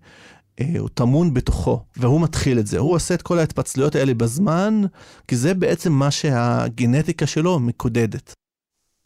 הוא 0.77 0.89
טמון 0.93 1.33
בתוכו, 1.33 1.85
והוא 1.97 2.21
מתחיל 2.21 2.59
את 2.59 2.67
זה. 2.67 2.77
הוא 2.77 2.95
עושה 2.95 3.13
את 3.13 3.21
כל 3.21 3.39
ההתפצלויות 3.39 3.95
האלה 3.95 4.13
בזמן, 4.13 4.81
כי 5.27 5.35
זה 5.35 5.53
בעצם 5.53 5.91
מה 5.91 6.11
שהגנטיקה 6.11 7.27
שלו 7.27 7.59
מקודדת. 7.59 8.33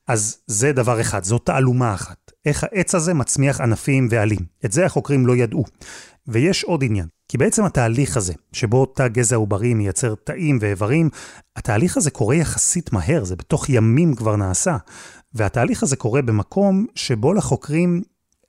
אז 0.08 0.38
זה 0.48 0.72
דבר 0.72 1.02
אחד, 1.02 1.24
זו 1.24 1.38
תעלומה 1.38 1.94
אחת. 1.94 2.32
איך 2.46 2.64
העץ 2.64 2.96
הזה 2.96 3.14
מצמיח 3.14 3.62
ענפים 3.62 4.08
ועלים. 4.12 4.40
את 4.66 4.72
זה 4.72 4.86
החוקרים 4.86 5.28
לא 5.28 5.36
ידעו. 5.36 5.64
ויש 6.28 6.64
עוד 6.64 6.84
עניין, 6.84 7.08
כי 7.28 7.38
בעצם 7.38 7.64
התהליך 7.64 8.18
הזה, 8.18 8.34
שבו 8.52 8.86
תא 8.86 9.08
גזע 9.08 9.36
עוברי 9.36 9.74
מייצר 9.74 10.16
תאים 10.24 10.58
ואיברים, 10.62 11.10
התהליך 11.56 11.98
הזה 11.98 12.12
קורה 12.12 12.36
יחסית 12.36 12.94
מהר, 12.94 13.24
זה 13.24 13.36
בתוך 13.36 13.70
ימים 13.70 14.16
כבר 14.16 14.36
נעשה. 14.36 14.78
והתהליך 15.34 15.84
הזה 15.84 15.96
קורה 15.96 16.22
במקום 16.22 16.86
שבו 16.96 17.34
לחוקרים 17.34 18.02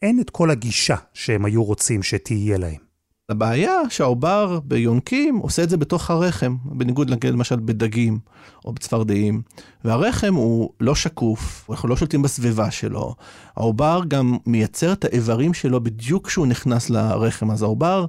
אין 0.02 0.20
את 0.20 0.30
כל 0.30 0.50
הגישה 0.50 0.96
שהם 1.14 1.44
היו 1.44 1.64
רוצים 1.64 2.02
שתהיה 2.02 2.58
להם. 2.58 2.85
הבעיה 3.28 3.80
שהעובר 3.88 4.60
ביונקים 4.64 5.36
עושה 5.36 5.62
את 5.62 5.70
זה 5.70 5.76
בתוך 5.76 6.10
הרחם, 6.10 6.56
בניגוד 6.64 7.24
למשל 7.24 7.56
בדגים 7.56 8.18
או 8.64 8.72
בצפרדעים. 8.72 9.42
והרחם 9.84 10.34
הוא 10.34 10.70
לא 10.80 10.94
שקוף, 10.94 11.66
אנחנו 11.70 11.88
לא 11.88 11.96
שולטים 11.96 12.22
בסביבה 12.22 12.70
שלו. 12.70 13.14
העובר 13.56 14.00
גם 14.08 14.36
מייצר 14.46 14.92
את 14.92 15.04
האיברים 15.04 15.54
שלו 15.54 15.80
בדיוק 15.80 16.26
כשהוא 16.26 16.46
נכנס 16.46 16.90
לרחם, 16.90 17.50
אז 17.50 17.62
העובר 17.62 18.06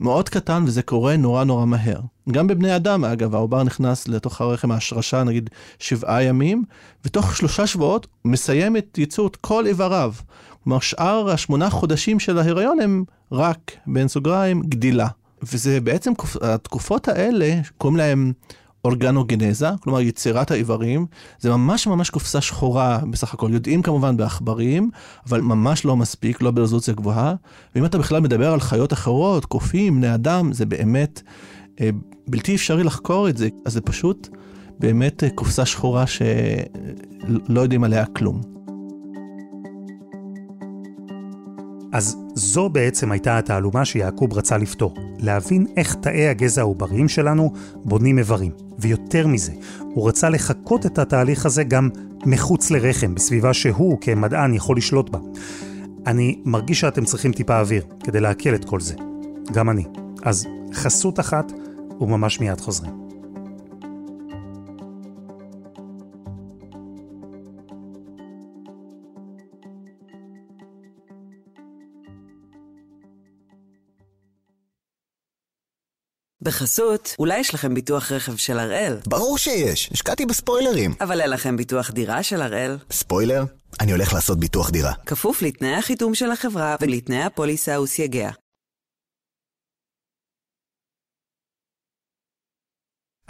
מאוד 0.00 0.28
קטן 0.28 0.64
וזה 0.66 0.82
קורה 0.82 1.16
נורא 1.16 1.44
נורא 1.44 1.64
מהר. 1.64 2.00
גם 2.32 2.46
בבני 2.46 2.76
אדם, 2.76 3.04
אגב, 3.04 3.34
העובר 3.34 3.62
נכנס 3.62 4.08
לתוך 4.08 4.40
הרחם 4.40 4.70
ההשרשה, 4.70 5.24
נגיד, 5.24 5.50
שבעה 5.78 6.22
ימים, 6.22 6.64
ותוך 7.04 7.36
שלושה 7.36 7.66
שבועות 7.66 8.06
מסיים 8.24 8.76
את 8.76 8.98
ייצור 8.98 9.30
כל 9.40 9.66
איבריו. 9.66 10.14
כלומר, 10.64 10.80
שאר 10.80 11.30
השמונה 11.30 11.70
חודשים 11.70 12.20
של 12.20 12.38
ההיריון 12.38 12.80
הם 12.80 13.04
רק, 13.32 13.72
בין 13.86 14.08
סוגריים, 14.08 14.62
גדילה. 14.62 15.08
וזה 15.42 15.80
בעצם, 15.80 16.12
התקופות 16.42 17.08
האלה, 17.08 17.60
קוראים 17.78 17.96
להם 17.96 18.32
אורגנוגנזה, 18.84 19.68
כלומר 19.80 20.00
יצירת 20.00 20.50
האיברים, 20.50 21.06
זה 21.40 21.50
ממש 21.50 21.86
ממש 21.86 22.10
קופסה 22.10 22.40
שחורה 22.40 22.98
בסך 23.10 23.34
הכל. 23.34 23.50
יודעים 23.52 23.82
כמובן 23.82 24.16
בעכברים, 24.16 24.90
אבל 25.28 25.40
ממש 25.40 25.84
לא 25.84 25.96
מספיק, 25.96 26.42
לא 26.42 26.50
ברזולוציה 26.50 26.94
גבוהה. 26.94 27.34
ואם 27.74 27.84
אתה 27.84 27.98
בכלל 27.98 28.20
מדבר 28.20 28.52
על 28.52 28.60
חיות 28.60 28.92
אחרות, 28.92 29.44
קופים, 29.44 29.96
בני 29.96 30.14
אדם, 30.14 30.52
זה 30.52 30.66
באמת 30.66 31.22
אה, 31.80 31.90
בלתי 32.28 32.54
אפשרי 32.54 32.84
לחקור 32.84 33.28
את 33.28 33.36
זה. 33.36 33.48
אז 33.64 33.72
זה 33.72 33.80
פשוט 33.80 34.28
באמת 34.78 35.24
אה, 35.24 35.30
קופסה 35.30 35.66
שחורה 35.66 36.06
שלא 36.06 37.60
יודעים 37.60 37.84
עליה 37.84 38.06
כלום. 38.06 38.53
אז 41.94 42.16
זו 42.34 42.68
בעצם 42.68 43.12
הייתה 43.12 43.38
התעלומה 43.38 43.84
שיעקוב 43.84 44.32
רצה 44.32 44.56
לפתור, 44.56 44.94
להבין 45.18 45.66
איך 45.76 45.94
תאי 45.94 46.28
הגזע 46.28 46.60
העובריים 46.60 47.08
שלנו 47.08 47.52
בונים 47.74 48.18
איברים. 48.18 48.52
ויותר 48.78 49.26
מזה, 49.26 49.52
הוא 49.80 50.08
רצה 50.08 50.28
לחקות 50.28 50.86
את 50.86 50.98
התהליך 50.98 51.46
הזה 51.46 51.64
גם 51.64 51.88
מחוץ 52.26 52.70
לרחם, 52.70 53.14
בסביבה 53.14 53.54
שהוא 53.54 53.98
כמדען 54.00 54.54
יכול 54.54 54.76
לשלוט 54.76 55.10
בה. 55.10 55.18
אני 56.06 56.38
מרגיש 56.44 56.80
שאתם 56.80 57.04
צריכים 57.04 57.32
טיפה 57.32 57.60
אוויר 57.60 57.82
כדי 58.04 58.20
לעכל 58.20 58.54
את 58.54 58.64
כל 58.64 58.80
זה. 58.80 58.94
גם 59.52 59.70
אני. 59.70 59.84
אז 60.22 60.46
חסות 60.72 61.20
אחת 61.20 61.52
וממש 62.00 62.40
מיד 62.40 62.60
חוזרים. 62.60 63.03
בחסות, 76.44 77.14
אולי 77.18 77.38
יש 77.38 77.54
לכם 77.54 77.74
ביטוח 77.74 78.12
רכב 78.12 78.36
של 78.36 78.58
הראל. 78.58 78.96
ברור 79.06 79.38
שיש, 79.38 79.90
השקעתי 79.92 80.26
בספוילרים. 80.26 80.94
אבל 81.00 81.20
אין 81.20 81.30
לכם 81.30 81.56
ביטוח 81.56 81.90
דירה 81.90 82.22
של 82.22 82.42
הראל. 82.42 82.76
ספוילר? 82.90 83.44
אני 83.80 83.92
הולך 83.92 84.12
לעשות 84.12 84.38
ביטוח 84.40 84.70
דירה. 84.70 84.92
כפוף 85.06 85.42
לתנאי 85.42 85.74
החיתום 85.74 86.14
של 86.14 86.30
החברה 86.30 86.76
ולתנאי 86.80 87.22
הפוליסה 87.22 87.80
וסייגיה. 87.80 88.30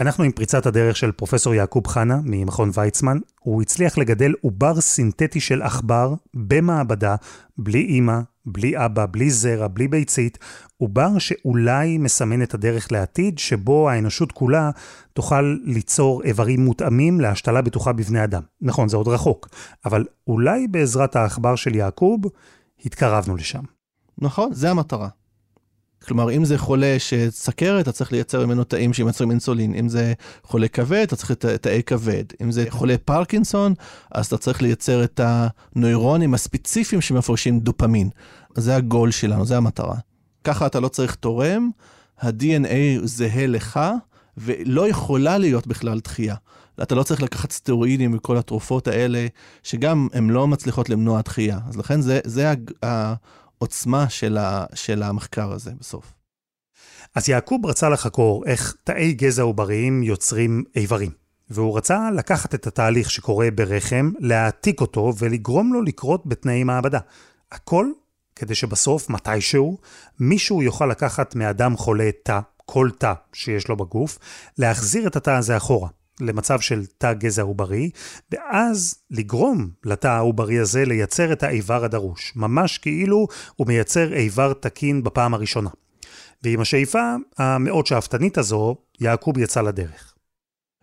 אנחנו 0.00 0.24
עם 0.24 0.32
פריצת 0.32 0.66
הדרך 0.66 0.96
של 0.96 1.12
פרופסור 1.12 1.54
יעקוב 1.54 1.86
חנה 1.86 2.20
ממכון 2.24 2.70
ויצמן. 2.74 3.18
הוא 3.40 3.62
הצליח 3.62 3.98
לגדל 3.98 4.32
עובר 4.40 4.80
סינתטי 4.80 5.40
של 5.40 5.62
עכבר 5.62 6.14
במעבדה, 6.34 7.16
בלי 7.58 7.80
אימא, 7.80 8.20
בלי 8.46 8.84
אבא, 8.84 9.06
בלי 9.10 9.30
זרע, 9.30 9.68
בלי 9.68 9.88
ביצית, 9.88 10.38
עובר 10.76 11.18
שאולי 11.18 11.98
מסמן 11.98 12.42
את 12.42 12.54
הדרך 12.54 12.92
לעתיד 12.92 13.38
שבו 13.38 13.90
האנושות 13.90 14.32
כולה 14.32 14.70
תוכל 15.12 15.56
ליצור 15.64 16.22
איברים 16.22 16.64
מותאמים 16.64 17.20
להשתלה 17.20 17.62
בטוחה 17.62 17.92
בבני 17.92 18.24
אדם. 18.24 18.42
נכון, 18.60 18.88
זה 18.88 18.96
עוד 18.96 19.08
רחוק, 19.08 19.48
אבל 19.84 20.04
אולי 20.26 20.68
בעזרת 20.68 21.16
העכבר 21.16 21.56
של 21.56 21.74
יעקוב 21.74 22.20
התקרבנו 22.84 23.36
לשם. 23.36 23.62
נכון, 24.18 24.54
זה 24.54 24.70
המטרה. 24.70 25.08
כלומר, 26.04 26.30
אם 26.30 26.44
זה 26.44 26.58
חולה 26.58 26.96
שסכרת, 26.98 27.82
אתה 27.82 27.92
צריך 27.92 28.12
לייצר 28.12 28.46
ממנו 28.46 28.64
תאים 28.64 28.92
שימצרים 28.92 29.30
אינסולין. 29.30 29.74
אם 29.74 29.88
זה 29.88 30.12
חולה 30.42 30.68
כבד, 30.68 31.02
אתה 31.02 31.16
צריך 31.16 31.30
את 31.30 31.44
תאי 31.44 31.82
כבד. 31.86 32.24
אם 32.42 32.52
זה 32.52 32.64
חולה 32.68 32.94
פרקינסון, 33.04 33.74
אז 34.12 34.26
אתה 34.26 34.38
צריך 34.38 34.62
לייצר 34.62 35.04
את 35.04 35.20
הנוירונים 35.24 36.34
הספציפיים 36.34 37.00
שמפרשים 37.00 37.60
דופמין. 37.60 38.08
זה 38.54 38.76
הגול 38.76 39.10
שלנו, 39.10 39.46
זה 39.46 39.56
המטרה. 39.56 39.96
ככה 40.44 40.66
אתה 40.66 40.80
לא 40.80 40.88
צריך 40.88 41.14
תורם, 41.14 41.70
ה-DNA 42.20 43.00
זהה 43.04 43.46
לך, 43.46 43.80
ולא 44.38 44.88
יכולה 44.88 45.38
להיות 45.38 45.66
בכלל 45.66 46.00
דחייה. 46.00 46.34
אתה 46.82 46.94
לא 46.94 47.02
צריך 47.02 47.22
לקחת 47.22 47.52
סטרואידים 47.52 48.14
וכל 48.14 48.36
התרופות 48.36 48.88
האלה, 48.88 49.26
שגם 49.62 50.08
הן 50.12 50.30
לא 50.30 50.48
מצליחות 50.48 50.88
למנוע 50.88 51.20
דחייה. 51.20 51.58
אז 51.68 51.76
לכן 51.76 52.00
זה, 52.00 52.20
זה 52.24 52.52
העוצמה 53.60 54.08
של, 54.08 54.38
ה, 54.38 54.64
של 54.74 55.02
המחקר 55.02 55.52
הזה 55.52 55.70
בסוף. 55.80 56.12
אז 57.14 57.28
יעקוב 57.28 57.66
רצה 57.66 57.88
לחקור 57.88 58.44
איך 58.46 58.76
תאי 58.84 59.12
גזע 59.12 59.42
עובריים 59.42 60.02
יוצרים 60.02 60.64
איברים. 60.76 61.10
והוא 61.50 61.76
רצה 61.76 62.10
לקחת 62.10 62.54
את 62.54 62.66
התהליך 62.66 63.10
שקורה 63.10 63.50
ברחם, 63.50 64.10
להעתיק 64.18 64.80
אותו 64.80 65.12
ולגרום 65.18 65.72
לו 65.72 65.82
לקרות 65.82 66.26
בתנאי 66.26 66.64
מעבדה. 66.64 66.98
הכל 67.52 67.86
כדי 68.36 68.54
שבסוף, 68.54 69.10
מתישהו, 69.10 69.78
מישהו 70.20 70.62
יוכל 70.62 70.86
לקחת 70.86 71.34
מאדם 71.34 71.76
חולה 71.76 72.10
תא, 72.22 72.40
כל 72.66 72.90
תא 72.98 73.12
שיש 73.32 73.68
לו 73.68 73.76
בגוף, 73.76 74.18
להחזיר 74.58 75.06
את 75.06 75.16
התא 75.16 75.30
הזה 75.30 75.56
אחורה, 75.56 75.88
למצב 76.20 76.60
של 76.60 76.86
תא 76.98 77.12
גזע 77.12 77.42
עוברי, 77.42 77.90
ואז 78.32 78.94
לגרום 79.10 79.70
לתא 79.84 80.08
העוברי 80.08 80.58
הזה 80.58 80.84
לייצר 80.84 81.32
את 81.32 81.42
האיבר 81.42 81.84
הדרוש, 81.84 82.32
ממש 82.36 82.78
כאילו 82.78 83.26
הוא 83.56 83.66
מייצר 83.66 84.12
איבר 84.12 84.52
תקין 84.52 85.02
בפעם 85.02 85.34
הראשונה. 85.34 85.70
ועם 86.42 86.60
השאיפה 86.60 87.14
המאוד 87.38 87.86
שאפתנית 87.86 88.38
הזו, 88.38 88.76
יעקוב 89.00 89.38
יצא 89.38 89.60
לדרך. 89.60 90.14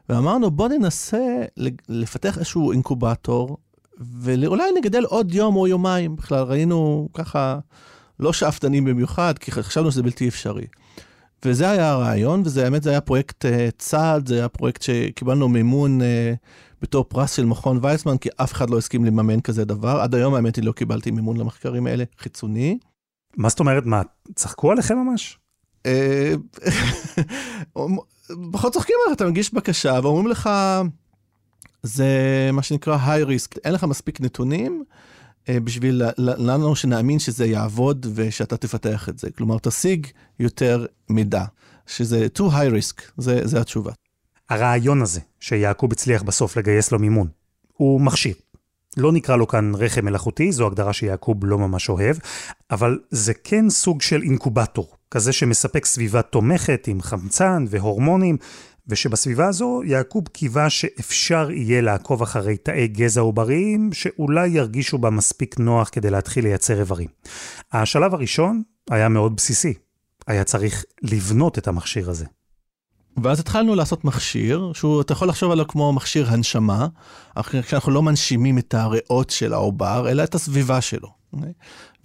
ואמרנו 0.09 0.51
בוא 0.51 0.67
ננסה 0.67 1.41
לפתח 1.89 2.37
איזשהו 2.37 2.71
אינקובטור 2.71 3.57
ואולי 3.99 4.63
נגדל 4.77 5.03
עוד 5.03 5.33
יום 5.33 5.55
או 5.55 5.67
יומיים. 5.67 6.15
בכלל, 6.15 6.43
ראינו 6.43 7.09
ככה 7.13 7.59
לא 8.19 8.33
שאפתנים 8.33 8.85
במיוחד, 8.85 9.37
כי 9.39 9.51
חשבנו 9.51 9.91
שזה 9.91 10.03
בלתי 10.03 10.27
אפשרי. 10.27 10.65
וזה 11.45 11.69
היה 11.69 11.91
הרעיון, 11.91 12.41
וזה 12.45 12.63
האמת, 12.63 12.83
זה 12.83 12.89
היה 12.89 13.01
פרויקט 13.01 13.45
uh, 13.45 13.49
צעד, 13.77 14.27
זה 14.27 14.35
היה 14.35 14.49
פרויקט 14.49 14.81
שקיבלנו 14.81 15.49
מימון 15.49 16.01
uh, 16.01 16.03
בתור 16.81 17.03
פרס 17.03 17.33
של 17.33 17.45
מכון 17.45 17.79
ויצמן, 17.81 18.17
כי 18.17 18.29
אף 18.37 18.53
אחד 18.53 18.69
לא 18.69 18.77
הסכים 18.77 19.05
לממן 19.05 19.41
כזה 19.41 19.65
דבר. 19.65 20.01
עד 20.01 20.15
היום, 20.15 20.33
האמת 20.33 20.55
היא, 20.55 20.63
לא 20.63 20.71
קיבלתי 20.71 21.11
מימון 21.11 21.37
למחקרים 21.37 21.87
האלה, 21.87 22.03
חיצוני. 22.19 22.77
מה 23.37 23.49
זאת 23.49 23.59
אומרת, 23.59 23.85
מה, 23.85 24.01
צחקו 24.35 24.71
עליכם 24.71 24.97
ממש? 24.97 25.37
אה, 25.85 26.33
פחות 28.51 28.73
צוחקים 28.73 28.95
עליך, 29.05 29.15
אתה 29.15 29.25
מגיש 29.25 29.53
בקשה 29.53 29.99
ואומרים 30.03 30.27
לך, 30.27 30.49
זה 31.83 32.09
מה 32.53 32.63
שנקרא 32.63 32.97
high 32.97 33.27
risk, 33.27 33.59
אין 33.63 33.73
לך 33.73 33.83
מספיק 33.83 34.21
נתונים 34.21 34.83
בשביל 35.49 36.01
לנו 36.17 36.75
שנאמין 36.75 37.19
שזה 37.19 37.45
יעבוד 37.45 38.05
ושאתה 38.15 38.57
תפתח 38.57 39.09
את 39.09 39.19
זה. 39.19 39.31
כלומר, 39.31 39.57
תשיג 39.61 40.07
יותר 40.39 40.85
מידע, 41.09 41.43
שזה 41.87 42.27
too 42.37 42.41
high 42.41 42.71
risk, 42.73 43.01
זה, 43.17 43.47
זה 43.47 43.61
התשובה. 43.61 43.91
הרעיון 44.49 45.01
הזה 45.01 45.19
שיעקוב 45.39 45.91
הצליח 45.91 46.23
בסוף 46.23 46.57
לגייס 46.57 46.91
לו 46.91 46.99
מימון, 46.99 47.27
הוא 47.73 48.01
מכשיר. 48.01 48.35
לא 48.97 49.11
נקרא 49.11 49.35
לו 49.35 49.47
כאן 49.47 49.71
רחם 49.75 50.05
מלאכותי, 50.05 50.51
זו 50.51 50.67
הגדרה 50.67 50.93
שיעקוב 50.93 51.45
לא 51.45 51.57
ממש 51.57 51.89
אוהב, 51.89 52.15
אבל 52.71 52.99
זה 53.09 53.33
כן 53.33 53.69
סוג 53.69 54.01
של 54.01 54.21
אינקובטור. 54.21 54.95
כזה 55.11 55.33
שמספק 55.33 55.85
סביבה 55.85 56.21
תומכת 56.21 56.87
עם 56.87 57.01
חמצן 57.01 57.65
והורמונים, 57.69 58.37
ושבסביבה 58.87 59.47
הזו 59.47 59.81
יעקוב 59.85 60.27
קיווה 60.27 60.69
שאפשר 60.69 61.51
יהיה 61.51 61.81
לעקוב 61.81 62.21
אחרי 62.21 62.57
תאי 62.57 62.87
גזע 62.87 63.21
עובריים 63.21 63.93
שאולי 63.93 64.47
ירגישו 64.47 64.97
בה 64.97 65.09
מספיק 65.09 65.59
נוח 65.59 65.89
כדי 65.91 66.09
להתחיל 66.09 66.43
לייצר 66.43 66.79
איברים. 66.79 67.07
השלב 67.71 68.13
הראשון 68.13 68.61
היה 68.89 69.09
מאוד 69.09 69.35
בסיסי. 69.35 69.73
היה 70.27 70.43
צריך 70.43 70.85
לבנות 71.01 71.57
את 71.57 71.67
המכשיר 71.67 72.09
הזה. 72.09 72.25
ואז 73.23 73.39
התחלנו 73.39 73.75
לעשות 73.75 74.05
מכשיר, 74.05 74.71
שהוא, 74.73 75.01
אתה 75.01 75.13
יכול 75.13 75.27
לחשוב 75.27 75.51
עליו 75.51 75.67
כמו 75.67 75.93
מכשיר 75.93 76.29
הנשמה, 76.29 76.87
כשאנחנו 77.61 77.91
לא 77.91 78.01
מנשימים 78.01 78.57
את 78.57 78.73
הריאות 78.73 79.29
של 79.29 79.53
העובר, 79.53 80.09
אלא 80.09 80.23
את 80.23 80.35
הסביבה 80.35 80.81
שלו. 80.81 81.20
אוקיי? 81.33 81.51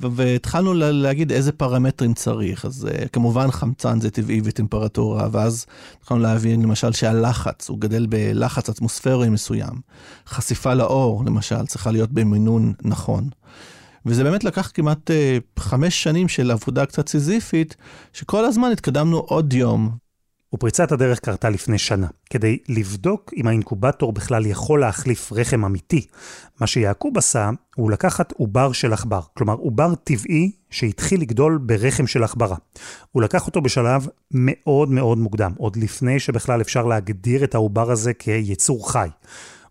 והתחלנו 0.01 0.75
להגיד 0.75 1.33
איזה 1.33 1.53
פרמטרים 1.53 2.15
צריך, 2.15 2.65
אז 2.65 2.89
uh, 2.91 3.09
כמובן 3.09 3.51
חמצן 3.51 4.01
זה 4.01 4.11
טבעי 4.11 4.41
וטמפרטורה, 4.45 5.29
ואז 5.33 5.67
התחלנו 5.99 6.21
להבין 6.21 6.63
למשל 6.63 6.93
שהלחץ, 6.93 7.69
הוא 7.69 7.79
גדל 7.79 8.07
בלחץ 8.07 8.69
אטמוספרי 8.69 9.29
מסוים. 9.29 9.81
חשיפה 10.27 10.75
לאור, 10.75 11.25
למשל, 11.25 11.67
צריכה 11.67 11.91
להיות 11.91 12.13
במינון 12.13 12.73
נכון. 12.83 13.29
וזה 14.07 14.25
באמת 14.25 14.45
לקח 14.45 14.71
כמעט 14.75 15.11
uh, 15.11 15.61
חמש 15.61 16.03
שנים 16.03 16.29
של 16.29 16.51
עבודה 16.51 16.87
קצת 16.87 17.09
סיזיפית, 17.09 17.77
שכל 18.13 18.45
הזמן 18.45 18.71
התקדמנו 18.73 19.19
עוד 19.19 19.53
יום 19.53 20.06
ופריצת 20.55 20.93
הדרך 20.93 21.21
קרתה 21.21 21.51
לפני 21.51 21.79
שנה, 21.79 22.07
כדי 22.31 22.59
לבדוק 22.69 23.33
אם 23.37 23.47
האינקובטור 23.47 24.13
בכלל 24.13 24.47
יכול 24.47 24.81
להחליף 24.81 25.33
רחם 25.33 25.65
אמיתי. 25.65 26.07
מה 26.61 26.67
שיעקוב 26.67 27.19
עשה, 27.19 27.51
הוא 27.77 27.91
לקחת 27.91 28.33
עובר 28.33 28.73
של 28.73 28.93
עכבר, 28.93 29.21
כלומר 29.35 29.55
עובר 29.55 29.95
טבעי 29.95 30.53
שהתחיל 30.71 31.21
לגדול 31.21 31.59
ברחם 31.59 32.07
של 32.07 32.25
עכברה. 32.25 32.57
הוא 33.13 33.23
לקח 33.23 33.47
אותו 33.47 33.61
בשלב 33.61 34.07
מאוד 34.31 34.91
מאוד 34.91 35.19
מוקדם, 35.19 35.53
עוד 35.59 35.77
לפני 35.77 36.21
שבכלל 36.21 36.61
אפשר 36.61 36.87
להגדיר 36.87 37.45
את 37.45 37.55
העובר 37.55 37.91
הזה 37.91 38.15
כיצור 38.15 38.93
חי. 38.93 39.09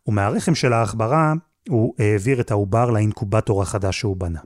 ומהרחם 0.07 0.55
של 0.55 0.73
העכברה 0.73 1.33
הוא 1.69 1.93
העביר 1.99 2.41
את 2.41 2.51
העובר 2.51 2.89
לאינקובטור 2.89 3.61
החדש 3.61 3.99
שהוא 3.99 4.17
בנה. 4.17 4.39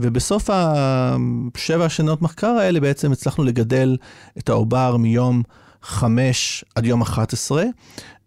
ובסוף 0.00 0.50
השבע 0.52 1.88
שנות 1.88 2.22
מחקר 2.22 2.46
האלה 2.46 2.80
בעצם 2.80 3.12
הצלחנו 3.12 3.44
לגדל 3.44 3.96
את 4.38 4.48
העובר 4.48 4.96
מיום 4.96 5.42
5 5.82 6.64
עד 6.74 6.86
יום 6.86 7.02
11, 7.02 7.64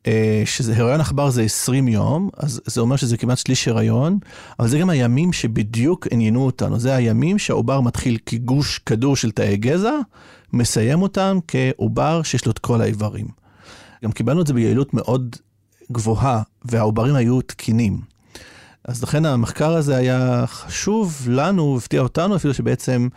אה, 0.07 0.43
שזה 0.45 0.77
הריון 0.77 1.01
עכבר 1.01 1.29
זה 1.29 1.41
20 1.41 1.87
יום, 1.87 2.29
אז 2.37 2.61
זה 2.65 2.81
אומר 2.81 2.95
שזה 2.95 3.17
כמעט 3.17 3.37
שליש 3.37 3.67
הריון, 3.67 4.19
אבל 4.59 4.67
זה 4.67 4.79
גם 4.79 4.89
הימים 4.89 5.33
שבדיוק 5.33 6.07
עניינו 6.11 6.45
אותנו, 6.45 6.79
זה 6.79 6.95
הימים 6.95 7.39
שהעובר 7.39 7.81
מתחיל 7.81 8.17
כגוש 8.25 8.79
כדור 8.85 9.15
של 9.15 9.31
תאי 9.31 9.57
גזע, 9.57 9.93
מסיים 10.53 11.01
אותם 11.01 11.37
כעובר 11.47 12.23
שיש 12.23 12.45
לו 12.45 12.51
את 12.51 12.59
כל 12.59 12.81
האיברים. 12.81 13.27
גם 14.03 14.11
קיבלנו 14.11 14.41
את 14.41 14.47
זה 14.47 14.53
ביעילות 14.53 14.93
מאוד 14.93 15.35
גבוהה, 15.91 16.41
והעוברים 16.65 17.15
היו 17.15 17.41
תקינים. 17.41 18.10
אז 18.87 19.03
לכן 19.03 19.25
המחקר 19.25 19.75
הזה 19.75 19.95
היה 19.95 20.43
חשוב 20.47 21.27
לנו, 21.29 21.77
הפתיע 21.77 22.01
אותנו 22.01 22.35
אפילו 22.35 22.53
שבעצם, 22.53 23.07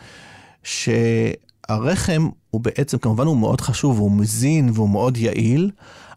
שהרחם 0.62 2.28
הוא 2.50 2.60
בעצם, 2.60 2.98
כמובן 2.98 3.26
הוא 3.26 3.36
מאוד 3.36 3.60
חשוב, 3.60 3.98
הוא 3.98 4.10
מזין 4.10 4.70
והוא 4.74 4.88
מאוד 4.88 5.16
יעיל, 5.16 5.70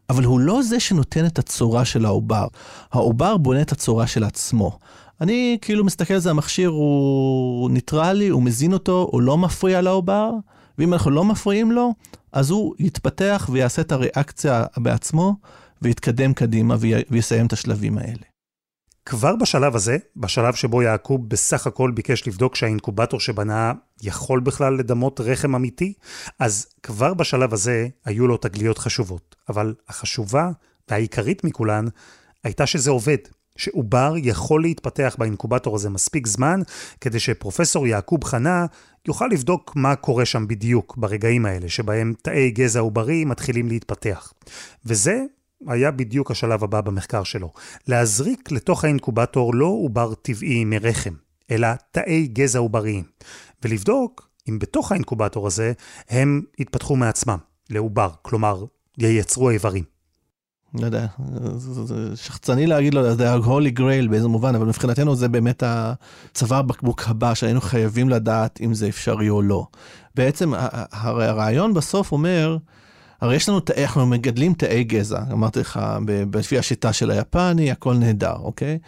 אבל 0.09 0.23
הוא 0.23 0.39
לא 0.39 0.61
זה 0.61 0.79
שנותן 0.79 1.25
את 1.25 1.39
הצורה 1.39 1.85
של 1.85 2.05
העובר. 2.05 2.47
העובר 2.91 3.37
בונה 3.37 3.61
את 3.61 3.71
הצורה 3.71 4.07
של 4.07 4.23
עצמו. 4.23 4.79
אני 5.21 5.57
כאילו 5.61 5.85
מסתכל 5.85 6.13
על 6.13 6.19
זה, 6.19 6.29
המכשיר 6.29 6.69
הוא 6.69 7.69
ניטרלי, 7.69 8.27
הוא 8.27 8.43
מזין 8.43 8.73
אותו, 8.73 9.09
הוא 9.11 9.21
לא 9.21 9.37
מפריע 9.37 9.81
לעובר, 9.81 10.31
ואם 10.77 10.93
אנחנו 10.93 11.11
לא 11.11 11.25
מפריעים 11.25 11.71
לו, 11.71 11.93
אז 12.31 12.49
הוא 12.49 12.75
יתפתח 12.79 13.49
ויעשה 13.51 13.81
את 13.81 13.91
הריאקציה 13.91 14.65
בעצמו, 14.77 15.35
ויתקדם 15.81 16.33
קדימה 16.33 16.75
ויסיים 17.09 17.45
את 17.45 17.53
השלבים 17.53 17.97
האלה. 17.97 18.36
כבר 19.09 19.35
בשלב 19.35 19.75
הזה, 19.75 19.97
בשלב 20.15 20.53
שבו 20.53 20.81
יעקוב 20.81 21.29
בסך 21.29 21.67
הכל 21.67 21.91
ביקש 21.91 22.27
לבדוק 22.27 22.55
שהאינקובטור 22.55 23.19
שבנה 23.19 23.73
יכול 24.03 24.39
בכלל 24.39 24.73
לדמות 24.73 25.19
רחם 25.19 25.55
אמיתי, 25.55 25.93
אז 26.39 26.67
כבר 26.83 27.13
בשלב 27.13 27.53
הזה 27.53 27.87
היו 28.05 28.27
לו 28.27 28.37
תגליות 28.37 28.77
חשובות. 28.77 29.35
אבל 29.49 29.75
החשובה 29.87 30.51
והעיקרית 30.89 31.43
מכולן 31.43 31.85
הייתה 32.43 32.65
שזה 32.65 32.91
עובד. 32.91 33.17
שעובר 33.57 34.13
יכול 34.17 34.61
להתפתח 34.61 35.15
באינקובטור 35.19 35.75
הזה 35.75 35.89
מספיק 35.89 36.27
זמן, 36.27 36.61
כדי 37.01 37.19
שפרופסור 37.19 37.87
יעקוב 37.87 38.23
חנה 38.23 38.65
יוכל 39.07 39.27
לבדוק 39.31 39.75
מה 39.75 39.95
קורה 39.95 40.25
שם 40.25 40.47
בדיוק 40.47 40.97
ברגעים 40.97 41.45
האלה, 41.45 41.69
שבהם 41.69 42.13
תאי 42.21 42.51
גזע 42.51 42.79
עוברי 42.79 43.25
מתחילים 43.25 43.67
להתפתח. 43.67 44.33
וזה 44.85 45.23
היה 45.67 45.91
בדיוק 45.91 46.31
השלב 46.31 46.63
הבא 46.63 46.81
במחקר 46.81 47.23
שלו. 47.23 47.51
להזריק 47.87 48.51
לתוך 48.51 48.83
האינקובטור 48.83 49.55
לא 49.55 49.65
עובר 49.65 50.13
טבעי 50.13 50.65
מרחם, 50.65 51.13
אלא 51.51 51.67
תאי 51.91 52.27
גזע 52.27 52.59
עובריים. 52.59 53.03
ולבדוק 53.63 54.29
אם 54.49 54.59
בתוך 54.59 54.91
האינקובטור 54.91 55.47
הזה 55.47 55.73
הם 56.09 56.41
יתפתחו 56.59 56.95
מעצמם 56.95 57.37
לעובר, 57.69 58.09
כלומר, 58.21 58.65
ייצרו 58.97 59.49
איברים. 59.49 59.83
לא 60.73 60.85
יודע, 60.85 61.05
שחצני 62.15 62.67
להגיד 62.67 62.93
לו, 62.93 63.15
זה 63.15 63.33
ה-holy 63.33 63.79
grail 63.79 64.09
באיזה 64.09 64.27
מובן, 64.27 64.55
אבל 64.55 64.65
מבחינתנו 64.65 65.15
זה 65.15 65.27
באמת 65.27 65.63
הצוואר 65.65 66.61
בקבוק 66.61 67.03
הבא 67.07 67.33
שהיינו 67.33 67.61
חייבים 67.61 68.09
לדעת 68.09 68.59
אם 68.61 68.73
זה 68.73 68.87
אפשרי 68.87 69.29
או 69.29 69.41
לא. 69.41 69.67
בעצם 70.15 70.53
הרעיון 70.91 71.73
בסוף 71.73 72.11
אומר, 72.11 72.57
הרי 73.21 73.35
יש 73.35 73.49
לנו, 73.49 73.59
אנחנו 73.77 74.05
מגדלים 74.05 74.53
תאי 74.53 74.83
גזע, 74.83 75.23
אמרתי 75.31 75.59
לך, 75.59 75.79
לפי 76.33 76.57
השיטה 76.57 76.93
של 76.93 77.11
היפני, 77.11 77.71
הכל 77.71 77.93
נהדר, 77.93 78.35
אוקיי? 78.39 78.79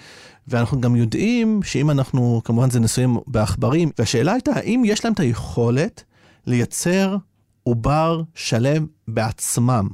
ואנחנו 0.48 0.82
גם 0.82 0.96
יודעים 0.96 1.60
שאם 1.64 1.90
אנחנו, 1.90 2.42
כמובן 2.46 2.70
זה 2.70 2.80
ניסויים 2.80 3.18
בעכברים, 3.28 3.92
והשאלה 4.00 4.34
הייתה, 4.34 4.52
האם 4.52 4.84
יש 4.86 5.06
להם 5.06 5.14
את 5.14 5.20
היכולת 5.20 6.04
לייצר 6.48 7.18
עובר 7.64 8.22
שלם 8.36 8.86
בעצמם, 9.08 9.88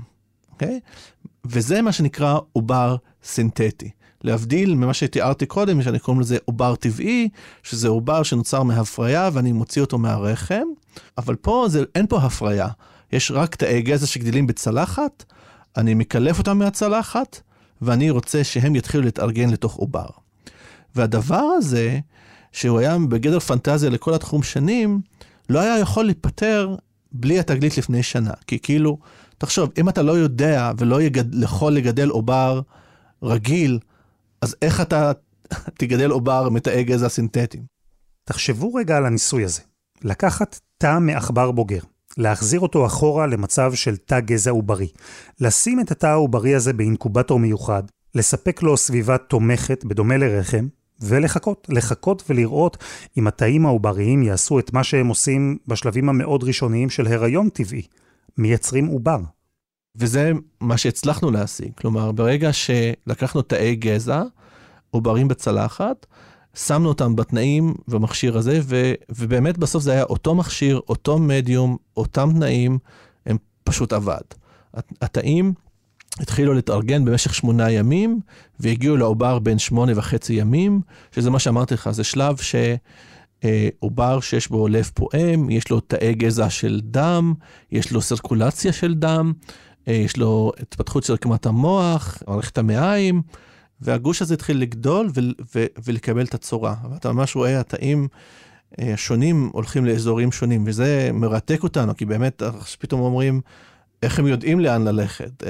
אוקיי? 0.52 0.80
וזה 1.46 1.82
מה 1.82 1.92
שנקרא 1.92 2.40
עובר 2.54 2.96
סינתטי. 3.24 3.90
להבדיל 4.24 4.76
ממה 4.76 4.94
שתיארתי 4.94 5.46
קודם, 5.46 5.82
שאני 5.82 6.00
קוראים 6.00 6.22
לזה 6.22 6.38
עובר 6.46 6.76
טבעי, 6.76 7.30
שזה 7.64 7.88
עובר 7.88 8.24
שנוצר 8.24 8.64
מהפריה 8.64 9.30
ואני 9.34 9.52
מוציא 9.52 9.82
אותו 9.82 9.98
מהרחם, 9.98 10.64
אבל 11.18 11.36
פה 11.36 11.66
זה, 11.70 11.84
אין 11.96 12.08
פה 12.08 12.18
הפריה. 12.18 12.68
יש 13.12 13.32
רק 13.32 13.56
תאי 13.56 13.82
גזע 13.82 14.06
שגדלים 14.06 14.48
בצלחת, 14.48 15.24
אני 15.78 15.94
מקלף 15.94 16.38
אותם 16.38 16.58
מהצלחת, 16.58 17.42
ואני 17.82 18.10
רוצה 18.10 18.44
שהם 18.44 18.76
יתחילו 18.76 19.04
להתארגן 19.04 19.50
לתוך 19.50 19.76
עובר. 19.76 20.08
והדבר 20.96 21.44
הזה, 21.58 22.00
שהוא 22.52 22.80
היה 22.80 22.98
בגדר 23.10 23.40
פנטזיה 23.40 23.90
לכל 23.90 24.14
התחום 24.14 24.44
שנים, 24.44 25.02
לא 25.50 25.60
היה 25.60 25.80
יכול 25.80 26.06
להיפטר 26.06 26.76
בלי 27.12 27.40
התגלית 27.40 27.78
לפני 27.78 28.04
שנה. 28.04 28.34
כי 28.48 28.60
כאילו, 28.60 28.98
תחשוב, 29.38 29.70
אם 29.78 29.90
אתה 29.90 30.02
לא 30.02 30.12
יודע 30.12 30.72
ולא 30.78 31.02
יגד... 31.02 31.44
יכול 31.44 31.74
לגדל 31.74 32.10
עובר 32.10 32.62
רגיל, 33.24 33.80
אז 34.42 34.56
איך 34.62 34.82
אתה 34.82 35.12
תגדל 35.80 36.12
עובר 36.12 36.50
מתאי 36.50 36.84
גזע 36.84 37.10
סינתטיים? 37.10 37.64
תחשבו 38.24 38.74
רגע 38.74 38.98
על 38.98 39.06
הניסוי 39.06 39.44
הזה. 39.44 39.62
לקחת 40.04 40.60
תא 40.78 41.00
מעכבר 41.00 41.52
בוגר, 41.52 41.80
להחזיר 42.18 42.60
אותו 42.60 42.86
אחורה 42.86 43.28
למצב 43.28 43.74
של 43.74 43.98
תא 43.98 44.20
גזע 44.20 44.52
עוברי. 44.52 44.88
לשים 45.40 45.80
את 45.80 45.92
התא 45.92 46.08
העוברי 46.08 46.56
הזה 46.56 46.74
באינקובטור 46.74 47.40
מיוחד, 47.40 47.84
לספק 48.16 48.64
לו 48.64 48.78
סביבה 48.78 49.18
תומכת 49.18 49.86
בדומה 49.86 50.18
לרחם, 50.18 50.68
ולחכות, 51.02 51.68
לחכות 51.70 52.24
ולראות 52.30 52.78
אם 53.18 53.28
התאים 53.28 53.66
העובריים 53.66 54.24
יעשו 54.24 54.60
את 54.60 54.74
מה 54.74 54.84
שהם 54.84 55.08
עושים 55.08 55.58
בשלבים 55.68 56.10
המאוד 56.10 56.44
ראשוניים 56.44 56.90
של 56.90 57.08
הריון 57.08 57.50
טבעי, 57.50 57.82
מייצרים 58.38 58.86
עובר. 58.86 59.20
וזה 59.96 60.32
מה 60.62 60.78
שהצלחנו 60.78 61.32
להשיג. 61.32 61.72
כלומר, 61.78 62.12
ברגע 62.12 62.50
שלקחנו 62.54 63.42
תאי 63.42 63.76
גזע, 63.76 64.24
עוברים 64.92 65.28
בצלחת, 65.28 66.06
שמנו 66.56 66.90
אותם 66.90 67.16
בתנאים 67.16 67.74
במכשיר 67.88 68.38
הזה, 68.38 68.60
ו, 68.64 68.94
ובאמת 69.10 69.58
בסוף 69.58 69.84
זה 69.84 69.92
היה 69.92 70.04
אותו 70.04 70.36
מכשיר, 70.36 70.82
אותו 70.90 71.20
מדיום, 71.20 71.78
אותם 71.98 72.30
תנאים, 72.34 72.78
הם 73.26 73.38
פשוט 73.64 73.94
עבד. 73.94 74.22
התאים 75.02 75.54
התחילו 76.20 76.54
להתארגן 76.54 77.06
במשך 77.06 77.36
שמונה 77.36 77.72
ימים, 77.72 78.20
והגיעו 78.60 78.98
לעובר 78.98 79.40
בין 79.40 79.60
שמונה 79.60 79.92
וחצי 79.96 80.34
ימים, 80.34 80.82
שזה 81.12 81.30
מה 81.30 81.40
שאמרתי 81.40 81.74
לך, 81.74 81.90
זה 81.92 82.04
שלב 82.04 82.38
שעובר 83.42 84.20
שיש 84.20 84.48
בו 84.48 84.68
לב 84.68 84.92
פועם, 84.94 85.50
יש 85.50 85.70
לו 85.70 85.80
תאי 85.80 86.14
גזע 86.14 86.50
של 86.50 86.82
דם, 86.84 87.34
יש 87.72 87.92
לו 87.92 88.02
סרקולציה 88.02 88.74
של 88.74 88.94
דם, 88.94 89.34
אה, 89.88 89.94
יש 89.94 90.18
לו 90.18 90.52
התפתחות 90.60 91.04
של 91.04 91.14
רקמת 91.14 91.46
המוח, 91.46 92.24
מערכת 92.28 92.58
המעיים. 92.58 93.22
והגוש 93.86 94.22
הזה 94.22 94.34
התחיל 94.34 94.62
לגדול 94.62 95.10
ו- 95.16 95.56
ו- 95.56 95.66
ולקבל 95.86 96.26
את 96.26 96.34
הצורה. 96.34 96.76
ואתה 96.92 97.12
ממש 97.14 97.36
רואה 97.36 97.60
התאים 97.60 98.08
שונים 98.96 99.50
הולכים 99.54 99.86
לאזורים 99.86 100.32
שונים, 100.32 100.64
וזה 100.68 101.10
מרתק 101.14 101.64
אותנו, 101.64 101.98
כי 101.98 102.06
באמת, 102.06 102.42
פתאום 102.80 103.02
אומרים, 103.02 103.42
איך 104.04 104.20
הם 104.20 104.28
יודעים 104.28 104.60
לאן 104.60 104.84
ללכת? 104.84 105.44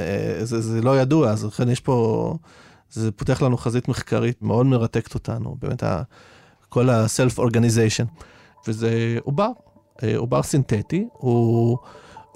זה, 0.43 0.61
זה 0.61 0.81
לא 0.81 1.01
ידוע, 1.01 1.29
אז 1.29 1.45
לכן 1.45 1.69
יש 1.69 1.79
פה, 1.79 2.37
זה 2.91 3.11
פותח 3.11 3.41
לנו 3.41 3.57
חזית 3.57 3.87
מחקרית 3.87 4.41
מאוד 4.41 4.65
מרתקת 4.65 5.13
אותנו, 5.13 5.55
באמת, 5.61 5.83
ה, 5.83 6.01
כל 6.69 6.89
ה-self-organization, 6.89 8.21
וזה 8.67 9.17
עובר, 9.23 9.51
עובר 10.17 10.43
סינתטי, 10.43 11.07
הוא... 11.11 11.77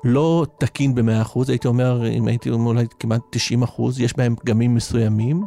לא 0.03 0.45
תקין 0.57 0.95
ב-100%, 0.95 1.39
הייתי 1.47 1.67
אומר, 1.67 2.07
אם 2.07 2.27
הייתי 2.27 2.49
אומר 2.49 2.67
אולי 2.67 2.85
כמעט 2.99 3.21
90%, 3.65 3.81
יש 3.99 4.17
בהם 4.17 4.35
פגמים 4.35 4.75
מסוימים. 4.75 5.43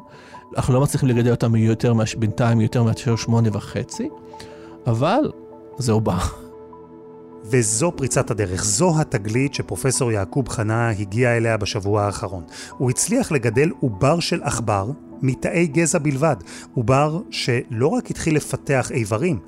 אנחנו 0.56 0.74
לא 0.74 0.80
מצליחים 0.80 1.08
לגדל 1.08 1.30
אותם 1.30 1.56
יותר, 1.56 1.94
בינתיים 2.18 2.60
יותר 2.60 2.82
מאשר 2.82 3.16
שמונה 3.16 3.48
וחצי, 3.52 4.08
אבל 4.86 5.32
זה 5.78 5.92
עובר. 5.92 6.18
וזו 7.44 7.92
פריצת 7.96 8.30
הדרך, 8.30 8.64
זו 8.64 9.00
התגלית 9.00 9.54
שפרופסור 9.54 10.12
יעקוב 10.12 10.48
חנה 10.48 10.90
הגיע 10.90 11.36
אליה 11.36 11.56
בשבוע 11.56 12.02
האחרון. 12.02 12.44
הוא 12.78 12.90
הצליח 12.90 13.32
לגדל 13.32 13.70
עובר 13.80 14.20
של 14.20 14.42
עכבר 14.42 14.90
מתאי 15.22 15.66
גזע 15.66 15.98
בלבד. 15.98 16.36
עובר 16.74 17.20
שלא 17.30 17.86
רק 17.86 18.10
התחיל 18.10 18.36
לפתח 18.36 18.90
איברים, 18.90 19.40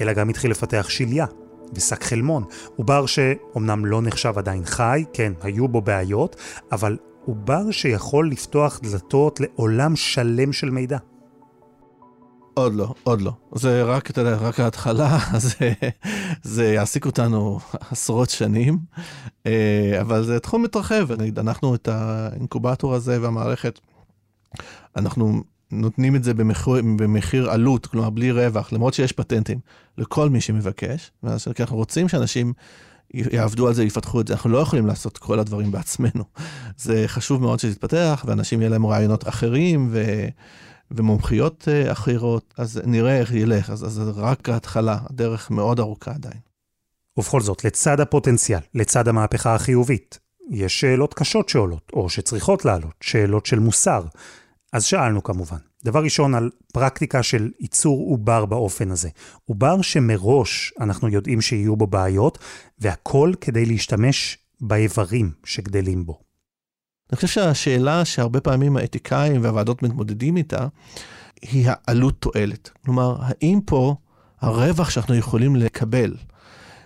אלא 0.00 0.12
גם 0.12 0.28
התחיל 0.28 0.50
לפתח 0.50 0.86
שליה. 0.88 1.26
ושק 1.74 2.04
חלמון. 2.04 2.44
עובר 2.76 3.06
שאומנם 3.06 3.86
לא 3.86 4.02
נחשב 4.02 4.32
עדיין 4.36 4.64
חי, 4.64 5.04
כן, 5.12 5.32
היו 5.42 5.68
בו 5.68 5.80
בעיות, 5.80 6.36
אבל 6.72 6.96
עובר 7.26 7.70
שיכול 7.70 8.30
לפתוח 8.30 8.80
דלתות 8.82 9.40
לעולם 9.40 9.96
שלם 9.96 10.52
של 10.52 10.70
מידע. 10.70 10.98
עוד 12.54 12.74
לא, 12.74 12.94
עוד 13.02 13.20
לא. 13.20 13.32
זה 13.54 13.82
רק, 13.82 14.10
אתה 14.10 14.20
יודע, 14.20 14.36
רק 14.36 14.60
ההתחלה, 14.60 15.18
זה, 15.38 15.72
זה 16.42 16.64
יעסיק 16.64 17.06
אותנו 17.06 17.58
עשרות 17.90 18.30
שנים, 18.30 18.78
אה, 19.46 19.98
אבל 20.00 20.24
זה 20.24 20.40
תחום 20.40 20.62
מתרחב. 20.62 21.08
אנחנו 21.38 21.74
את 21.74 21.88
האינקובטור 21.88 22.94
הזה 22.94 23.22
והמערכת, 23.22 23.80
אנחנו 24.96 25.42
נותנים 25.70 26.16
את 26.16 26.24
זה 26.24 26.34
במחיר, 26.34 26.82
במחיר 26.96 27.50
עלות, 27.50 27.86
כלומר 27.86 28.10
בלי 28.10 28.32
רווח, 28.32 28.72
למרות 28.72 28.94
שיש 28.94 29.12
פטנטים 29.12 29.58
לכל 29.98 30.28
מי 30.28 30.40
שמבקש, 30.40 31.10
כי 31.54 31.62
אנחנו 31.62 31.76
רוצים 31.76 32.08
שאנשים 32.08 32.52
יעבדו 33.14 33.68
על 33.68 33.74
זה, 33.74 33.84
יפתחו 33.84 34.20
את 34.20 34.26
זה, 34.26 34.34
אנחנו 34.34 34.50
לא 34.50 34.58
יכולים 34.58 34.86
לעשות 34.86 35.18
כל 35.18 35.38
הדברים 35.38 35.70
בעצמנו. 35.70 36.24
זה 36.76 37.04
חשוב 37.06 37.42
מאוד 37.42 37.58
שזה 37.58 37.72
יתפתח, 37.72 38.24
ואנשים 38.28 38.60
יהיה 38.60 38.70
להם 38.70 38.86
רעיונות 38.86 39.28
אחרים 39.28 39.88
ו, 39.90 40.24
ומומחיות 40.90 41.68
אה, 41.68 41.92
אחרות, 41.92 42.54
אז 42.58 42.80
נראה 42.84 43.18
איך 43.18 43.32
ילך, 43.32 43.70
אז, 43.70 43.84
אז 43.84 44.00
רק 44.16 44.48
ההתחלה, 44.48 44.98
הדרך 45.10 45.50
מאוד 45.50 45.80
ארוכה 45.80 46.10
עדיין. 46.10 46.40
ובכל 47.16 47.40
זאת, 47.40 47.64
לצד 47.64 48.00
הפוטנציאל, 48.00 48.60
לצד 48.74 49.08
המהפכה 49.08 49.54
החיובית, 49.54 50.18
יש 50.50 50.80
שאלות 50.80 51.14
קשות 51.14 51.48
שעולות, 51.48 51.90
או 51.92 52.08
שצריכות 52.10 52.64
לעלות, 52.64 52.94
שאלות 53.00 53.46
של 53.46 53.58
מוסר. 53.58 54.04
אז 54.72 54.84
שאלנו 54.84 55.22
כמובן. 55.22 55.56
דבר 55.84 56.02
ראשון, 56.02 56.34
על 56.34 56.50
פרקטיקה 56.72 57.22
של 57.22 57.50
ייצור 57.60 58.10
עובר 58.10 58.44
באופן 58.44 58.90
הזה. 58.90 59.08
עובר 59.44 59.82
שמראש 59.82 60.72
אנחנו 60.80 61.08
יודעים 61.08 61.40
שיהיו 61.40 61.76
בו 61.76 61.86
בעיות, 61.86 62.38
והכל 62.78 63.32
כדי 63.40 63.66
להשתמש 63.66 64.38
באיברים 64.60 65.32
שגדלים 65.44 66.06
בו. 66.06 66.20
אני 67.10 67.16
חושב 67.16 67.28
שהשאלה 67.28 68.04
שהרבה 68.04 68.40
פעמים 68.40 68.76
האתיקאים 68.76 69.44
והוועדות 69.44 69.82
מתמודדים 69.82 70.36
איתה, 70.36 70.66
היא 71.42 71.68
העלות 71.68 72.14
תועלת. 72.20 72.70
כלומר, 72.84 73.16
האם 73.20 73.60
פה 73.64 73.94
הרווח 74.40 74.90
שאנחנו 74.90 75.14
יכולים 75.14 75.56
לקבל 75.56 76.14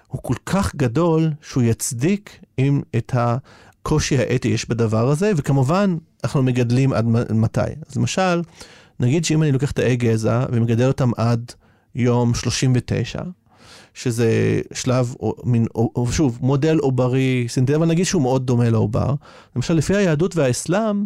הוא 0.09 0.22
כל 0.22 0.35
כך 0.46 0.74
גדול 0.74 1.32
שהוא 1.42 1.62
יצדיק 1.62 2.38
אם 2.59 2.82
את 2.96 3.12
הקושי 3.14 4.18
האתי 4.18 4.48
יש 4.48 4.68
בדבר 4.68 5.09
הזה, 5.09 5.32
וכמובן 5.37 5.96
אנחנו 6.24 6.42
מגדלים 6.42 6.92
עד 6.92 7.06
מתי. 7.30 7.61
אז 7.88 7.96
למשל, 7.96 8.42
נגיד 9.00 9.24
שאם 9.24 9.42
אני 9.42 9.52
לוקח 9.52 9.70
את 9.70 9.78
האי 9.78 9.96
גזע 9.96 10.44
ומגדל 10.52 10.88
אותם 10.88 11.11
עד 11.16 11.52
יום 11.94 12.35
39, 12.35 13.22
שזה 13.94 14.61
שלב, 14.72 15.14
או, 15.20 15.35
מין, 15.44 15.66
או, 15.74 15.92
או 15.96 16.12
שוב, 16.12 16.38
מודל 16.40 16.78
עוברי 16.78 17.44
סינתטי, 17.48 17.76
אבל 17.76 17.87
נגיד 17.87 18.06
שהוא 18.06 18.22
מאוד 18.22 18.46
דומה 18.46 18.70
לעובר. 18.70 19.14
למשל, 19.56 19.74
לפי 19.74 19.96
היהדות 19.96 20.37
והאסלאם, 20.37 21.04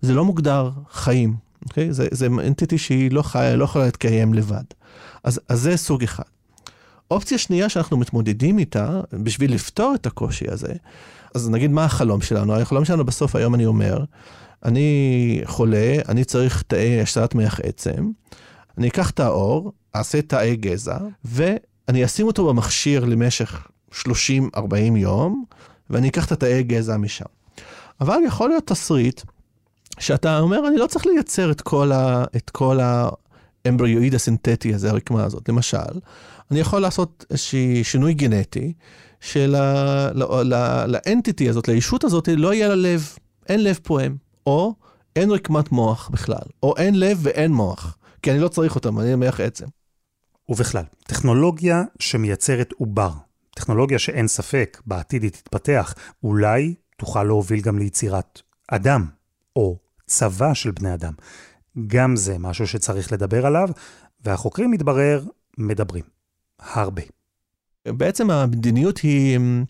זה 0.00 0.14
לא 0.14 0.24
מוגדר 0.24 0.70
חיים, 0.90 1.34
אוקיי? 1.64 1.92
זה, 1.92 2.06
זה 2.10 2.26
אנטיטי 2.26 2.78
שהיא 2.78 3.10
לא 3.10 3.22
חיה, 3.22 3.56
לא 3.56 3.64
יכולה 3.64 3.84
להתקיים 3.84 4.34
לבד. 4.34 4.64
אז, 5.24 5.40
אז 5.48 5.60
זה 5.60 5.76
סוג 5.76 6.02
אחד. 6.02 6.22
אופציה 7.10 7.38
שנייה 7.38 7.68
שאנחנו 7.68 7.96
מתמודדים 7.96 8.58
איתה, 8.58 9.00
בשביל 9.12 9.54
לפתור 9.54 9.94
את 9.94 10.06
הקושי 10.06 10.44
הזה, 10.50 10.72
אז 11.34 11.50
נגיד 11.50 11.70
מה 11.70 11.84
החלום 11.84 12.20
שלנו? 12.20 12.54
החלום 12.54 12.84
שלנו 12.84 13.04
בסוף 13.04 13.36
היום 13.36 13.54
אני 13.54 13.66
אומר, 13.66 14.04
אני 14.64 15.40
חולה, 15.44 15.96
אני 16.08 16.24
צריך 16.24 16.62
תאי 16.62 17.00
השתלת 17.00 17.34
מח 17.34 17.60
עצם, 17.62 18.10
אני 18.78 18.88
אקח 18.88 19.10
את 19.10 19.20
האור, 19.20 19.72
אעשה 19.96 20.22
תאי 20.22 20.56
גזע, 20.56 20.98
ואני 21.24 22.04
אשים 22.04 22.26
אותו 22.26 22.48
במכשיר 22.48 23.04
למשך 23.04 23.68
30-40 23.92 23.96
יום, 24.96 25.44
ואני 25.90 26.08
אקח 26.08 26.26
את 26.26 26.32
התאי 26.32 26.62
גזע 26.62 26.96
משם. 26.96 27.24
אבל 28.00 28.16
יכול 28.26 28.48
להיות 28.48 28.66
תסריט 28.66 29.22
שאתה 29.98 30.38
אומר, 30.38 30.68
אני 30.68 30.76
לא 30.76 30.86
צריך 30.86 31.06
לייצר 31.06 31.50
את 31.50 31.60
כל, 31.60 31.92
ה, 31.92 32.24
את 32.36 32.50
כל 32.50 32.78
האמבריואיד 33.64 34.14
הסינתטי 34.14 34.74
הזה, 34.74 34.90
הרקמה 34.90 35.24
הזאת. 35.24 35.48
למשל, 35.48 36.00
אני 36.50 36.60
יכול 36.60 36.80
לעשות 36.80 37.24
איזשהי 37.30 37.84
שינוי 37.84 38.14
גנטי, 38.14 38.72
שלאנטיטי 39.20 41.48
הזאת, 41.48 41.68
לישות 41.68 42.04
הזאת, 42.04 42.28
לא 42.36 42.54
יהיה 42.54 42.68
לה 42.68 42.74
לב, 42.74 43.16
אין 43.48 43.64
לב 43.64 43.78
פועם. 43.82 44.16
או 44.46 44.74
אין 45.16 45.30
רקמת 45.30 45.72
מוח 45.72 46.08
בכלל, 46.08 46.46
או 46.62 46.76
אין 46.76 47.00
לב 47.00 47.18
ואין 47.22 47.52
מוח, 47.52 47.96
כי 48.22 48.30
אני 48.30 48.38
לא 48.38 48.48
צריך 48.48 48.74
אותם, 48.74 48.98
אני 48.98 49.14
מח 49.14 49.40
עצם. 49.40 49.66
ובכלל, 50.48 50.84
טכנולוגיה 51.06 51.82
שמייצרת 51.98 52.72
עובר, 52.72 53.12
טכנולוגיה 53.54 53.98
שאין 53.98 54.28
ספק, 54.28 54.82
בעתיד 54.86 55.22
היא 55.22 55.30
תתפתח, 55.30 55.94
אולי 56.22 56.74
תוכל 56.96 57.24
להוביל 57.24 57.60
גם 57.60 57.78
ליצירת 57.78 58.42
אדם, 58.68 59.06
או 59.56 59.78
צבא 60.06 60.54
של 60.54 60.70
בני 60.70 60.94
אדם. 60.94 61.12
גם 61.86 62.16
זה 62.16 62.38
משהו 62.38 62.66
שצריך 62.66 63.12
לדבר 63.12 63.46
עליו, 63.46 63.68
והחוקרים, 64.24 64.70
מתברר, 64.70 65.24
מדברים. 65.58 66.04
הרבה. 66.60 67.02
בעצם 67.88 68.30
המדיניות 68.30 68.98
היא 68.98 69.36
אמ, 69.36 69.64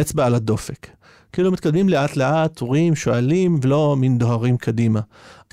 אצבע 0.00 0.26
על 0.26 0.34
הדופק. 0.34 0.88
כאילו 1.32 1.52
מתקדמים 1.52 1.88
לאט 1.88 2.16
לאט, 2.16 2.60
רואים, 2.60 2.94
שואלים, 2.94 3.58
ולא 3.62 3.96
מין 3.98 4.18
דוהרים 4.18 4.56
קדימה. 4.56 5.00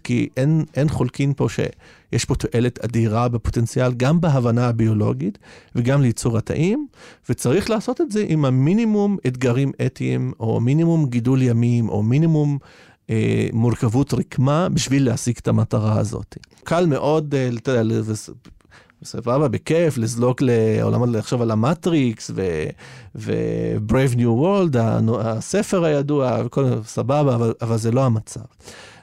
כי 0.03 0.29
אין, 0.37 0.65
אין 0.75 0.89
חולקין 0.89 1.33
פה 1.33 1.47
שיש 1.49 2.25
פה 2.25 2.35
תועלת 2.35 2.85
אדירה 2.85 3.27
בפוטנציאל, 3.27 3.93
גם 3.93 4.21
בהבנה 4.21 4.67
הביולוגית 4.67 5.37
וגם 5.75 6.01
לייצור 6.01 6.37
התאים, 6.37 6.87
וצריך 7.29 7.69
לעשות 7.69 8.01
את 8.01 8.11
זה 8.11 8.25
עם 8.27 8.45
המינימום 8.45 9.17
אתגרים 9.27 9.71
אתיים, 9.85 10.33
או 10.39 10.59
מינימום 10.59 11.05
גידול 11.05 11.41
ימים, 11.41 11.89
או 11.89 12.03
מינימום 12.03 12.57
אה, 13.09 13.47
מורכבות 13.53 14.13
רקמה 14.13 14.69
בשביל 14.69 15.05
להשיג 15.05 15.37
את 15.41 15.47
המטרה 15.47 15.99
הזאת. 15.99 16.37
קל 16.63 16.85
מאוד, 16.85 17.35
אה, 17.35 17.49
אתה 17.57 17.71
יודע, 17.71 17.83
סבבה, 19.03 19.47
בכיף, 19.47 19.97
לזלוג 19.97 20.35
לעולם, 20.41 21.15
לחשוב 21.15 21.41
על 21.41 21.51
המטריקס 21.51 22.31
ו-Brave 23.15 24.15
New 24.15 24.41
World, 24.41 24.77
הספר 25.19 25.83
הידוע, 25.83 26.41
וכל 26.45 26.65
סבבה, 26.83 27.35
אבל, 27.35 27.53
אבל 27.61 27.77
זה 27.77 27.91
לא 27.91 28.05
המצב. 28.05 28.41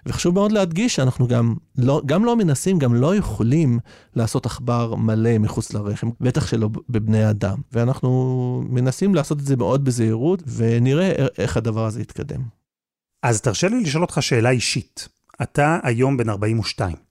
וחשוב 0.06 0.34
מאוד 0.34 0.52
להדגיש 0.52 0.96
שאנחנו 0.96 1.28
גם 1.28 1.54
לא, 1.78 2.02
גם 2.06 2.24
לא 2.24 2.36
מנסים, 2.36 2.78
גם 2.78 2.94
לא 2.94 3.16
יכולים 3.16 3.78
לעשות 4.16 4.46
עכבר 4.46 4.94
מלא 4.94 5.38
מחוץ 5.38 5.72
לרחם, 5.72 6.10
בטח 6.20 6.46
שלא 6.46 6.68
בבני 6.88 7.30
אדם. 7.30 7.58
ואנחנו 7.72 8.62
מנסים 8.68 9.14
לעשות 9.14 9.38
את 9.38 9.44
זה 9.44 9.56
מאוד 9.56 9.84
בזהירות, 9.84 10.42
ונראה 10.46 11.12
איך 11.38 11.56
הדבר 11.56 11.84
הזה 11.86 12.00
יתקדם. 12.00 12.42
אז 13.22 13.40
תרשה 13.40 13.68
לי 13.68 13.80
לשאול 13.80 14.02
אותך 14.02 14.18
שאלה 14.22 14.50
אישית. 14.50 15.08
אתה 15.42 15.78
היום 15.82 16.16
בן 16.16 16.28
42. 16.28 17.05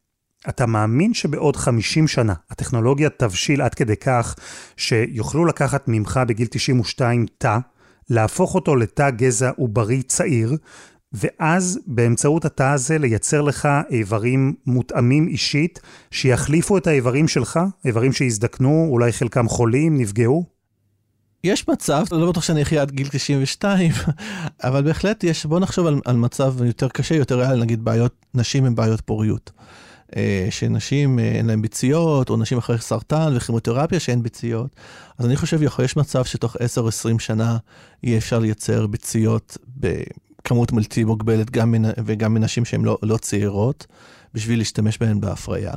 אתה 0.49 0.65
מאמין 0.65 1.13
שבעוד 1.13 1.55
50 1.55 2.07
שנה 2.07 2.33
הטכנולוגיה 2.49 3.09
תבשיל 3.09 3.61
עד 3.61 3.73
כדי 3.73 3.95
כך 3.95 4.35
שיוכלו 4.77 5.45
לקחת 5.45 5.83
ממך 5.87 6.19
בגיל 6.27 6.47
92 6.51 7.25
תא, 7.37 7.57
להפוך 8.09 8.55
אותו 8.55 8.75
לתא 8.75 9.09
גזע 9.09 9.51
עוברי 9.57 10.03
צעיר, 10.03 10.57
ואז 11.13 11.79
באמצעות 11.87 12.45
התא 12.45 12.63
הזה 12.73 12.97
לייצר 12.97 13.41
לך 13.41 13.67
איברים 13.89 14.53
מותאמים 14.65 15.27
אישית, 15.27 15.79
שיחליפו 16.11 16.77
את 16.77 16.87
האיברים 16.87 17.27
שלך, 17.27 17.59
איברים 17.85 18.13
שהזדקנו, 18.13 18.87
אולי 18.91 19.11
חלקם 19.11 19.49
חולים, 19.49 19.97
נפגעו? 19.97 20.45
יש 21.43 21.69
מצב, 21.69 22.03
לא 22.11 22.29
בטוח 22.29 22.43
שאני 22.43 22.61
אחיה 22.61 22.81
עד 22.81 22.91
גיל 22.91 23.07
92, 23.07 23.91
אבל 24.63 24.83
בהחלט 24.83 25.23
יש, 25.23 25.45
בוא 25.45 25.59
נחשוב 25.59 25.87
על, 25.87 26.01
על 26.05 26.15
מצב 26.15 26.53
יותר 26.63 26.89
קשה, 26.89 27.15
יותר 27.15 27.39
ריאלי, 27.39 27.61
נגיד 27.61 27.83
בעיות, 27.83 28.25
נשים 28.33 28.65
עם 28.65 28.75
בעיות 28.75 29.01
פוריות. 29.01 29.51
אה, 30.15 30.47
שנשים 30.49 31.19
אה, 31.19 31.23
אין 31.23 31.45
להן 31.45 31.61
ביציות, 31.61 32.29
או 32.29 32.37
נשים 32.37 32.57
אחרי 32.57 32.77
סרטן 32.77 33.33
וכימותרפיה 33.35 33.99
שאין 33.99 34.23
ביציות. 34.23 34.75
אז 35.17 35.25
אני 35.25 35.35
חושב, 35.35 35.63
יכול, 35.63 35.85
יש 35.85 35.97
מצב 35.97 36.25
שתוך 36.25 36.55
10-20 36.55 36.59
שנה 37.19 37.57
יהיה 38.03 38.17
אפשר 38.17 38.39
לייצר 38.39 38.87
ביציות 38.87 39.57
בכמות 39.77 40.71
בלתי 40.71 41.03
מוגבלת 41.03 41.51
גם 41.51 41.71
מנ... 41.71 41.91
וגם 42.05 42.33
מנשים 42.33 42.65
שהן 42.65 42.81
לא, 42.81 42.97
לא 43.03 43.17
צעירות, 43.17 43.87
בשביל 44.33 44.59
להשתמש 44.59 44.97
בהן 44.97 45.21
בהפריה. 45.21 45.73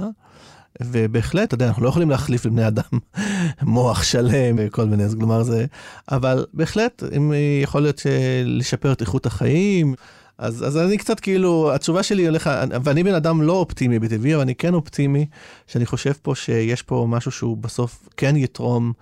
ובהחלט, 0.83 1.48
אתה 1.48 1.55
יודע, 1.55 1.68
אנחנו 1.68 1.85
לא 1.85 1.88
יכולים 1.88 2.11
להחליף 2.11 2.46
לבני 2.46 2.68
אדם 2.68 2.98
מוח 3.62 4.03
שלם 4.03 4.57
וכל 4.59 4.85
מיני, 4.85 5.05
אז 5.05 5.14
כלומר 5.14 5.42
זה, 5.42 5.66
אבל 6.11 6.46
בהחלט, 6.55 7.03
אם 7.16 7.33
יכול 7.62 7.83
להיות 7.83 8.01
לשפר 8.44 8.92
את 8.92 9.01
איכות 9.01 9.27
החיים, 9.27 9.94
אז, 10.38 10.66
אז 10.66 10.77
אני 10.77 10.98
קצת 10.98 11.20
כאילו, 11.20 11.74
התשובה 11.74 12.03
שלי 12.03 12.29
אליך, 12.29 12.51
ואני 12.85 13.03
בן 13.03 13.14
אדם 13.14 13.42
לא 13.42 13.53
אופטימי 13.53 13.98
בטבעי, 13.98 14.35
אבל 14.35 14.42
אני 14.42 14.55
כן 14.55 14.74
אופטימי, 14.74 15.27
שאני 15.66 15.87
חושב 15.87 16.12
פה 16.22 16.35
שיש 16.35 16.83
פה 16.83 17.07
משהו 17.09 17.31
שהוא 17.31 17.57
בסוף 17.57 18.09
כן 18.16 18.37
יתרום 18.37 18.92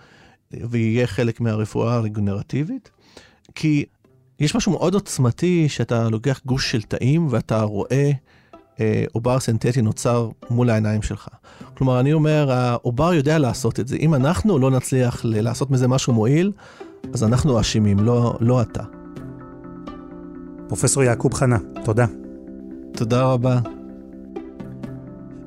ויהיה 0.52 1.06
חלק 1.06 1.40
מהרפואה 1.40 1.94
הרגנרטיבית, 1.94 2.90
כי 3.54 3.84
יש 4.40 4.54
משהו 4.54 4.72
מאוד 4.72 4.94
עוצמתי 4.94 5.68
שאתה 5.68 6.08
לוקח 6.08 6.40
גוש 6.46 6.70
של 6.70 6.82
תאים 6.82 7.26
ואתה 7.30 7.62
רואה 7.62 8.10
אה, 8.80 9.04
עובר 9.12 9.40
סינתטי 9.40 9.82
נוצר 9.82 10.28
מול 10.50 10.70
העיניים 10.70 11.02
שלך. 11.02 11.28
כלומר, 11.74 12.00
אני 12.00 12.12
אומר, 12.12 12.52
העובר 12.52 13.14
יודע 13.14 13.38
לעשות 13.38 13.80
את 13.80 13.88
זה. 13.88 13.96
אם 13.96 14.14
אנחנו 14.14 14.58
לא 14.58 14.70
נצליח 14.70 15.20
לעשות 15.24 15.70
מזה 15.70 15.88
משהו 15.88 16.12
מועיל, 16.12 16.52
אז 17.12 17.24
אנחנו 17.24 17.60
אשמים, 17.60 17.98
לא, 17.98 18.36
לא 18.40 18.62
אתה. 18.62 18.95
פרופסור 20.68 21.02
יעקוב 21.02 21.34
חנה, 21.34 21.58
תודה. 21.84 22.06
תודה 22.92 23.22
רבה. 23.22 23.58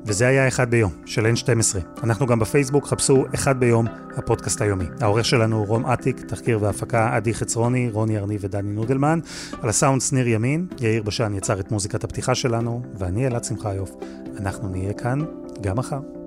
וזה 0.06 0.28
היה 0.28 0.48
אחד 0.48 0.70
ביום, 0.70 0.90
של 1.06 1.26
N12. 1.26 1.78
אנחנו 2.04 2.26
גם 2.26 2.38
בפייסבוק, 2.38 2.86
חפשו 2.86 3.24
אחד 3.34 3.60
ביום, 3.60 3.86
הפודקאסט 4.16 4.62
היומי. 4.62 4.84
העורך 5.00 5.24
שלנו 5.24 5.56
הוא 5.56 5.66
רום 5.66 5.86
אטיק, 5.86 6.20
תחקיר 6.20 6.62
והפקה 6.62 7.16
עדי 7.16 7.34
חצרוני, 7.34 7.90
רוני 7.92 8.18
ארני 8.18 8.36
ודני 8.40 8.72
נודלמן. 8.72 9.20
על 9.62 9.68
הסאונד 9.68 10.00
שניר 10.00 10.28
ימין, 10.28 10.66
יאיר 10.80 11.02
בשן 11.02 11.34
יצר 11.34 11.60
את 11.60 11.70
מוזיקת 11.70 12.04
הפתיחה 12.04 12.34
שלנו, 12.34 12.82
ואני 12.98 13.26
אלעד 13.26 13.44
שמחיוף. 13.44 13.90
אנחנו 14.38 14.68
נהיה 14.68 14.92
כאן 14.92 15.18
גם 15.60 15.76
מחר. 15.76 16.19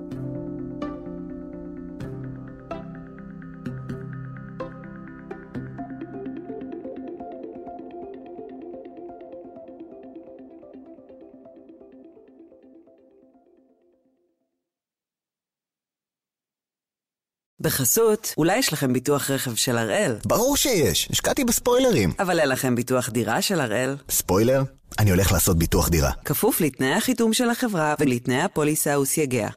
בחסות, 17.64 18.34
אולי 18.38 18.58
יש 18.58 18.74
לכם 18.74 18.94
ביטוח 18.94 19.32
רכב 19.32 19.56
של 19.56 19.78
הראל. 19.78 20.16
ברור 20.26 20.58
שיש, 20.58 21.08
השקעתי 21.12 21.44
בספוילרים. 21.44 22.14
אבל 22.20 22.40
אין 22.40 22.50
לכם 22.50 22.76
ביטוח 22.76 23.10
דירה 23.10 23.42
של 23.42 23.62
הראל. 23.62 23.96
ספוילר? 24.10 24.64
אני 25.00 25.12
הולך 25.12 25.32
לעשות 25.32 25.58
ביטוח 25.58 25.90
דירה. 25.90 26.12
כפוף 26.26 26.62
לתנאי 26.62 26.94
החיתום 26.94 27.34
של 27.34 27.50
החברה 27.50 27.96
ולתנאי 28.00 28.42
הפוליסה 28.42 29.00
וסייגיה. 29.00 29.50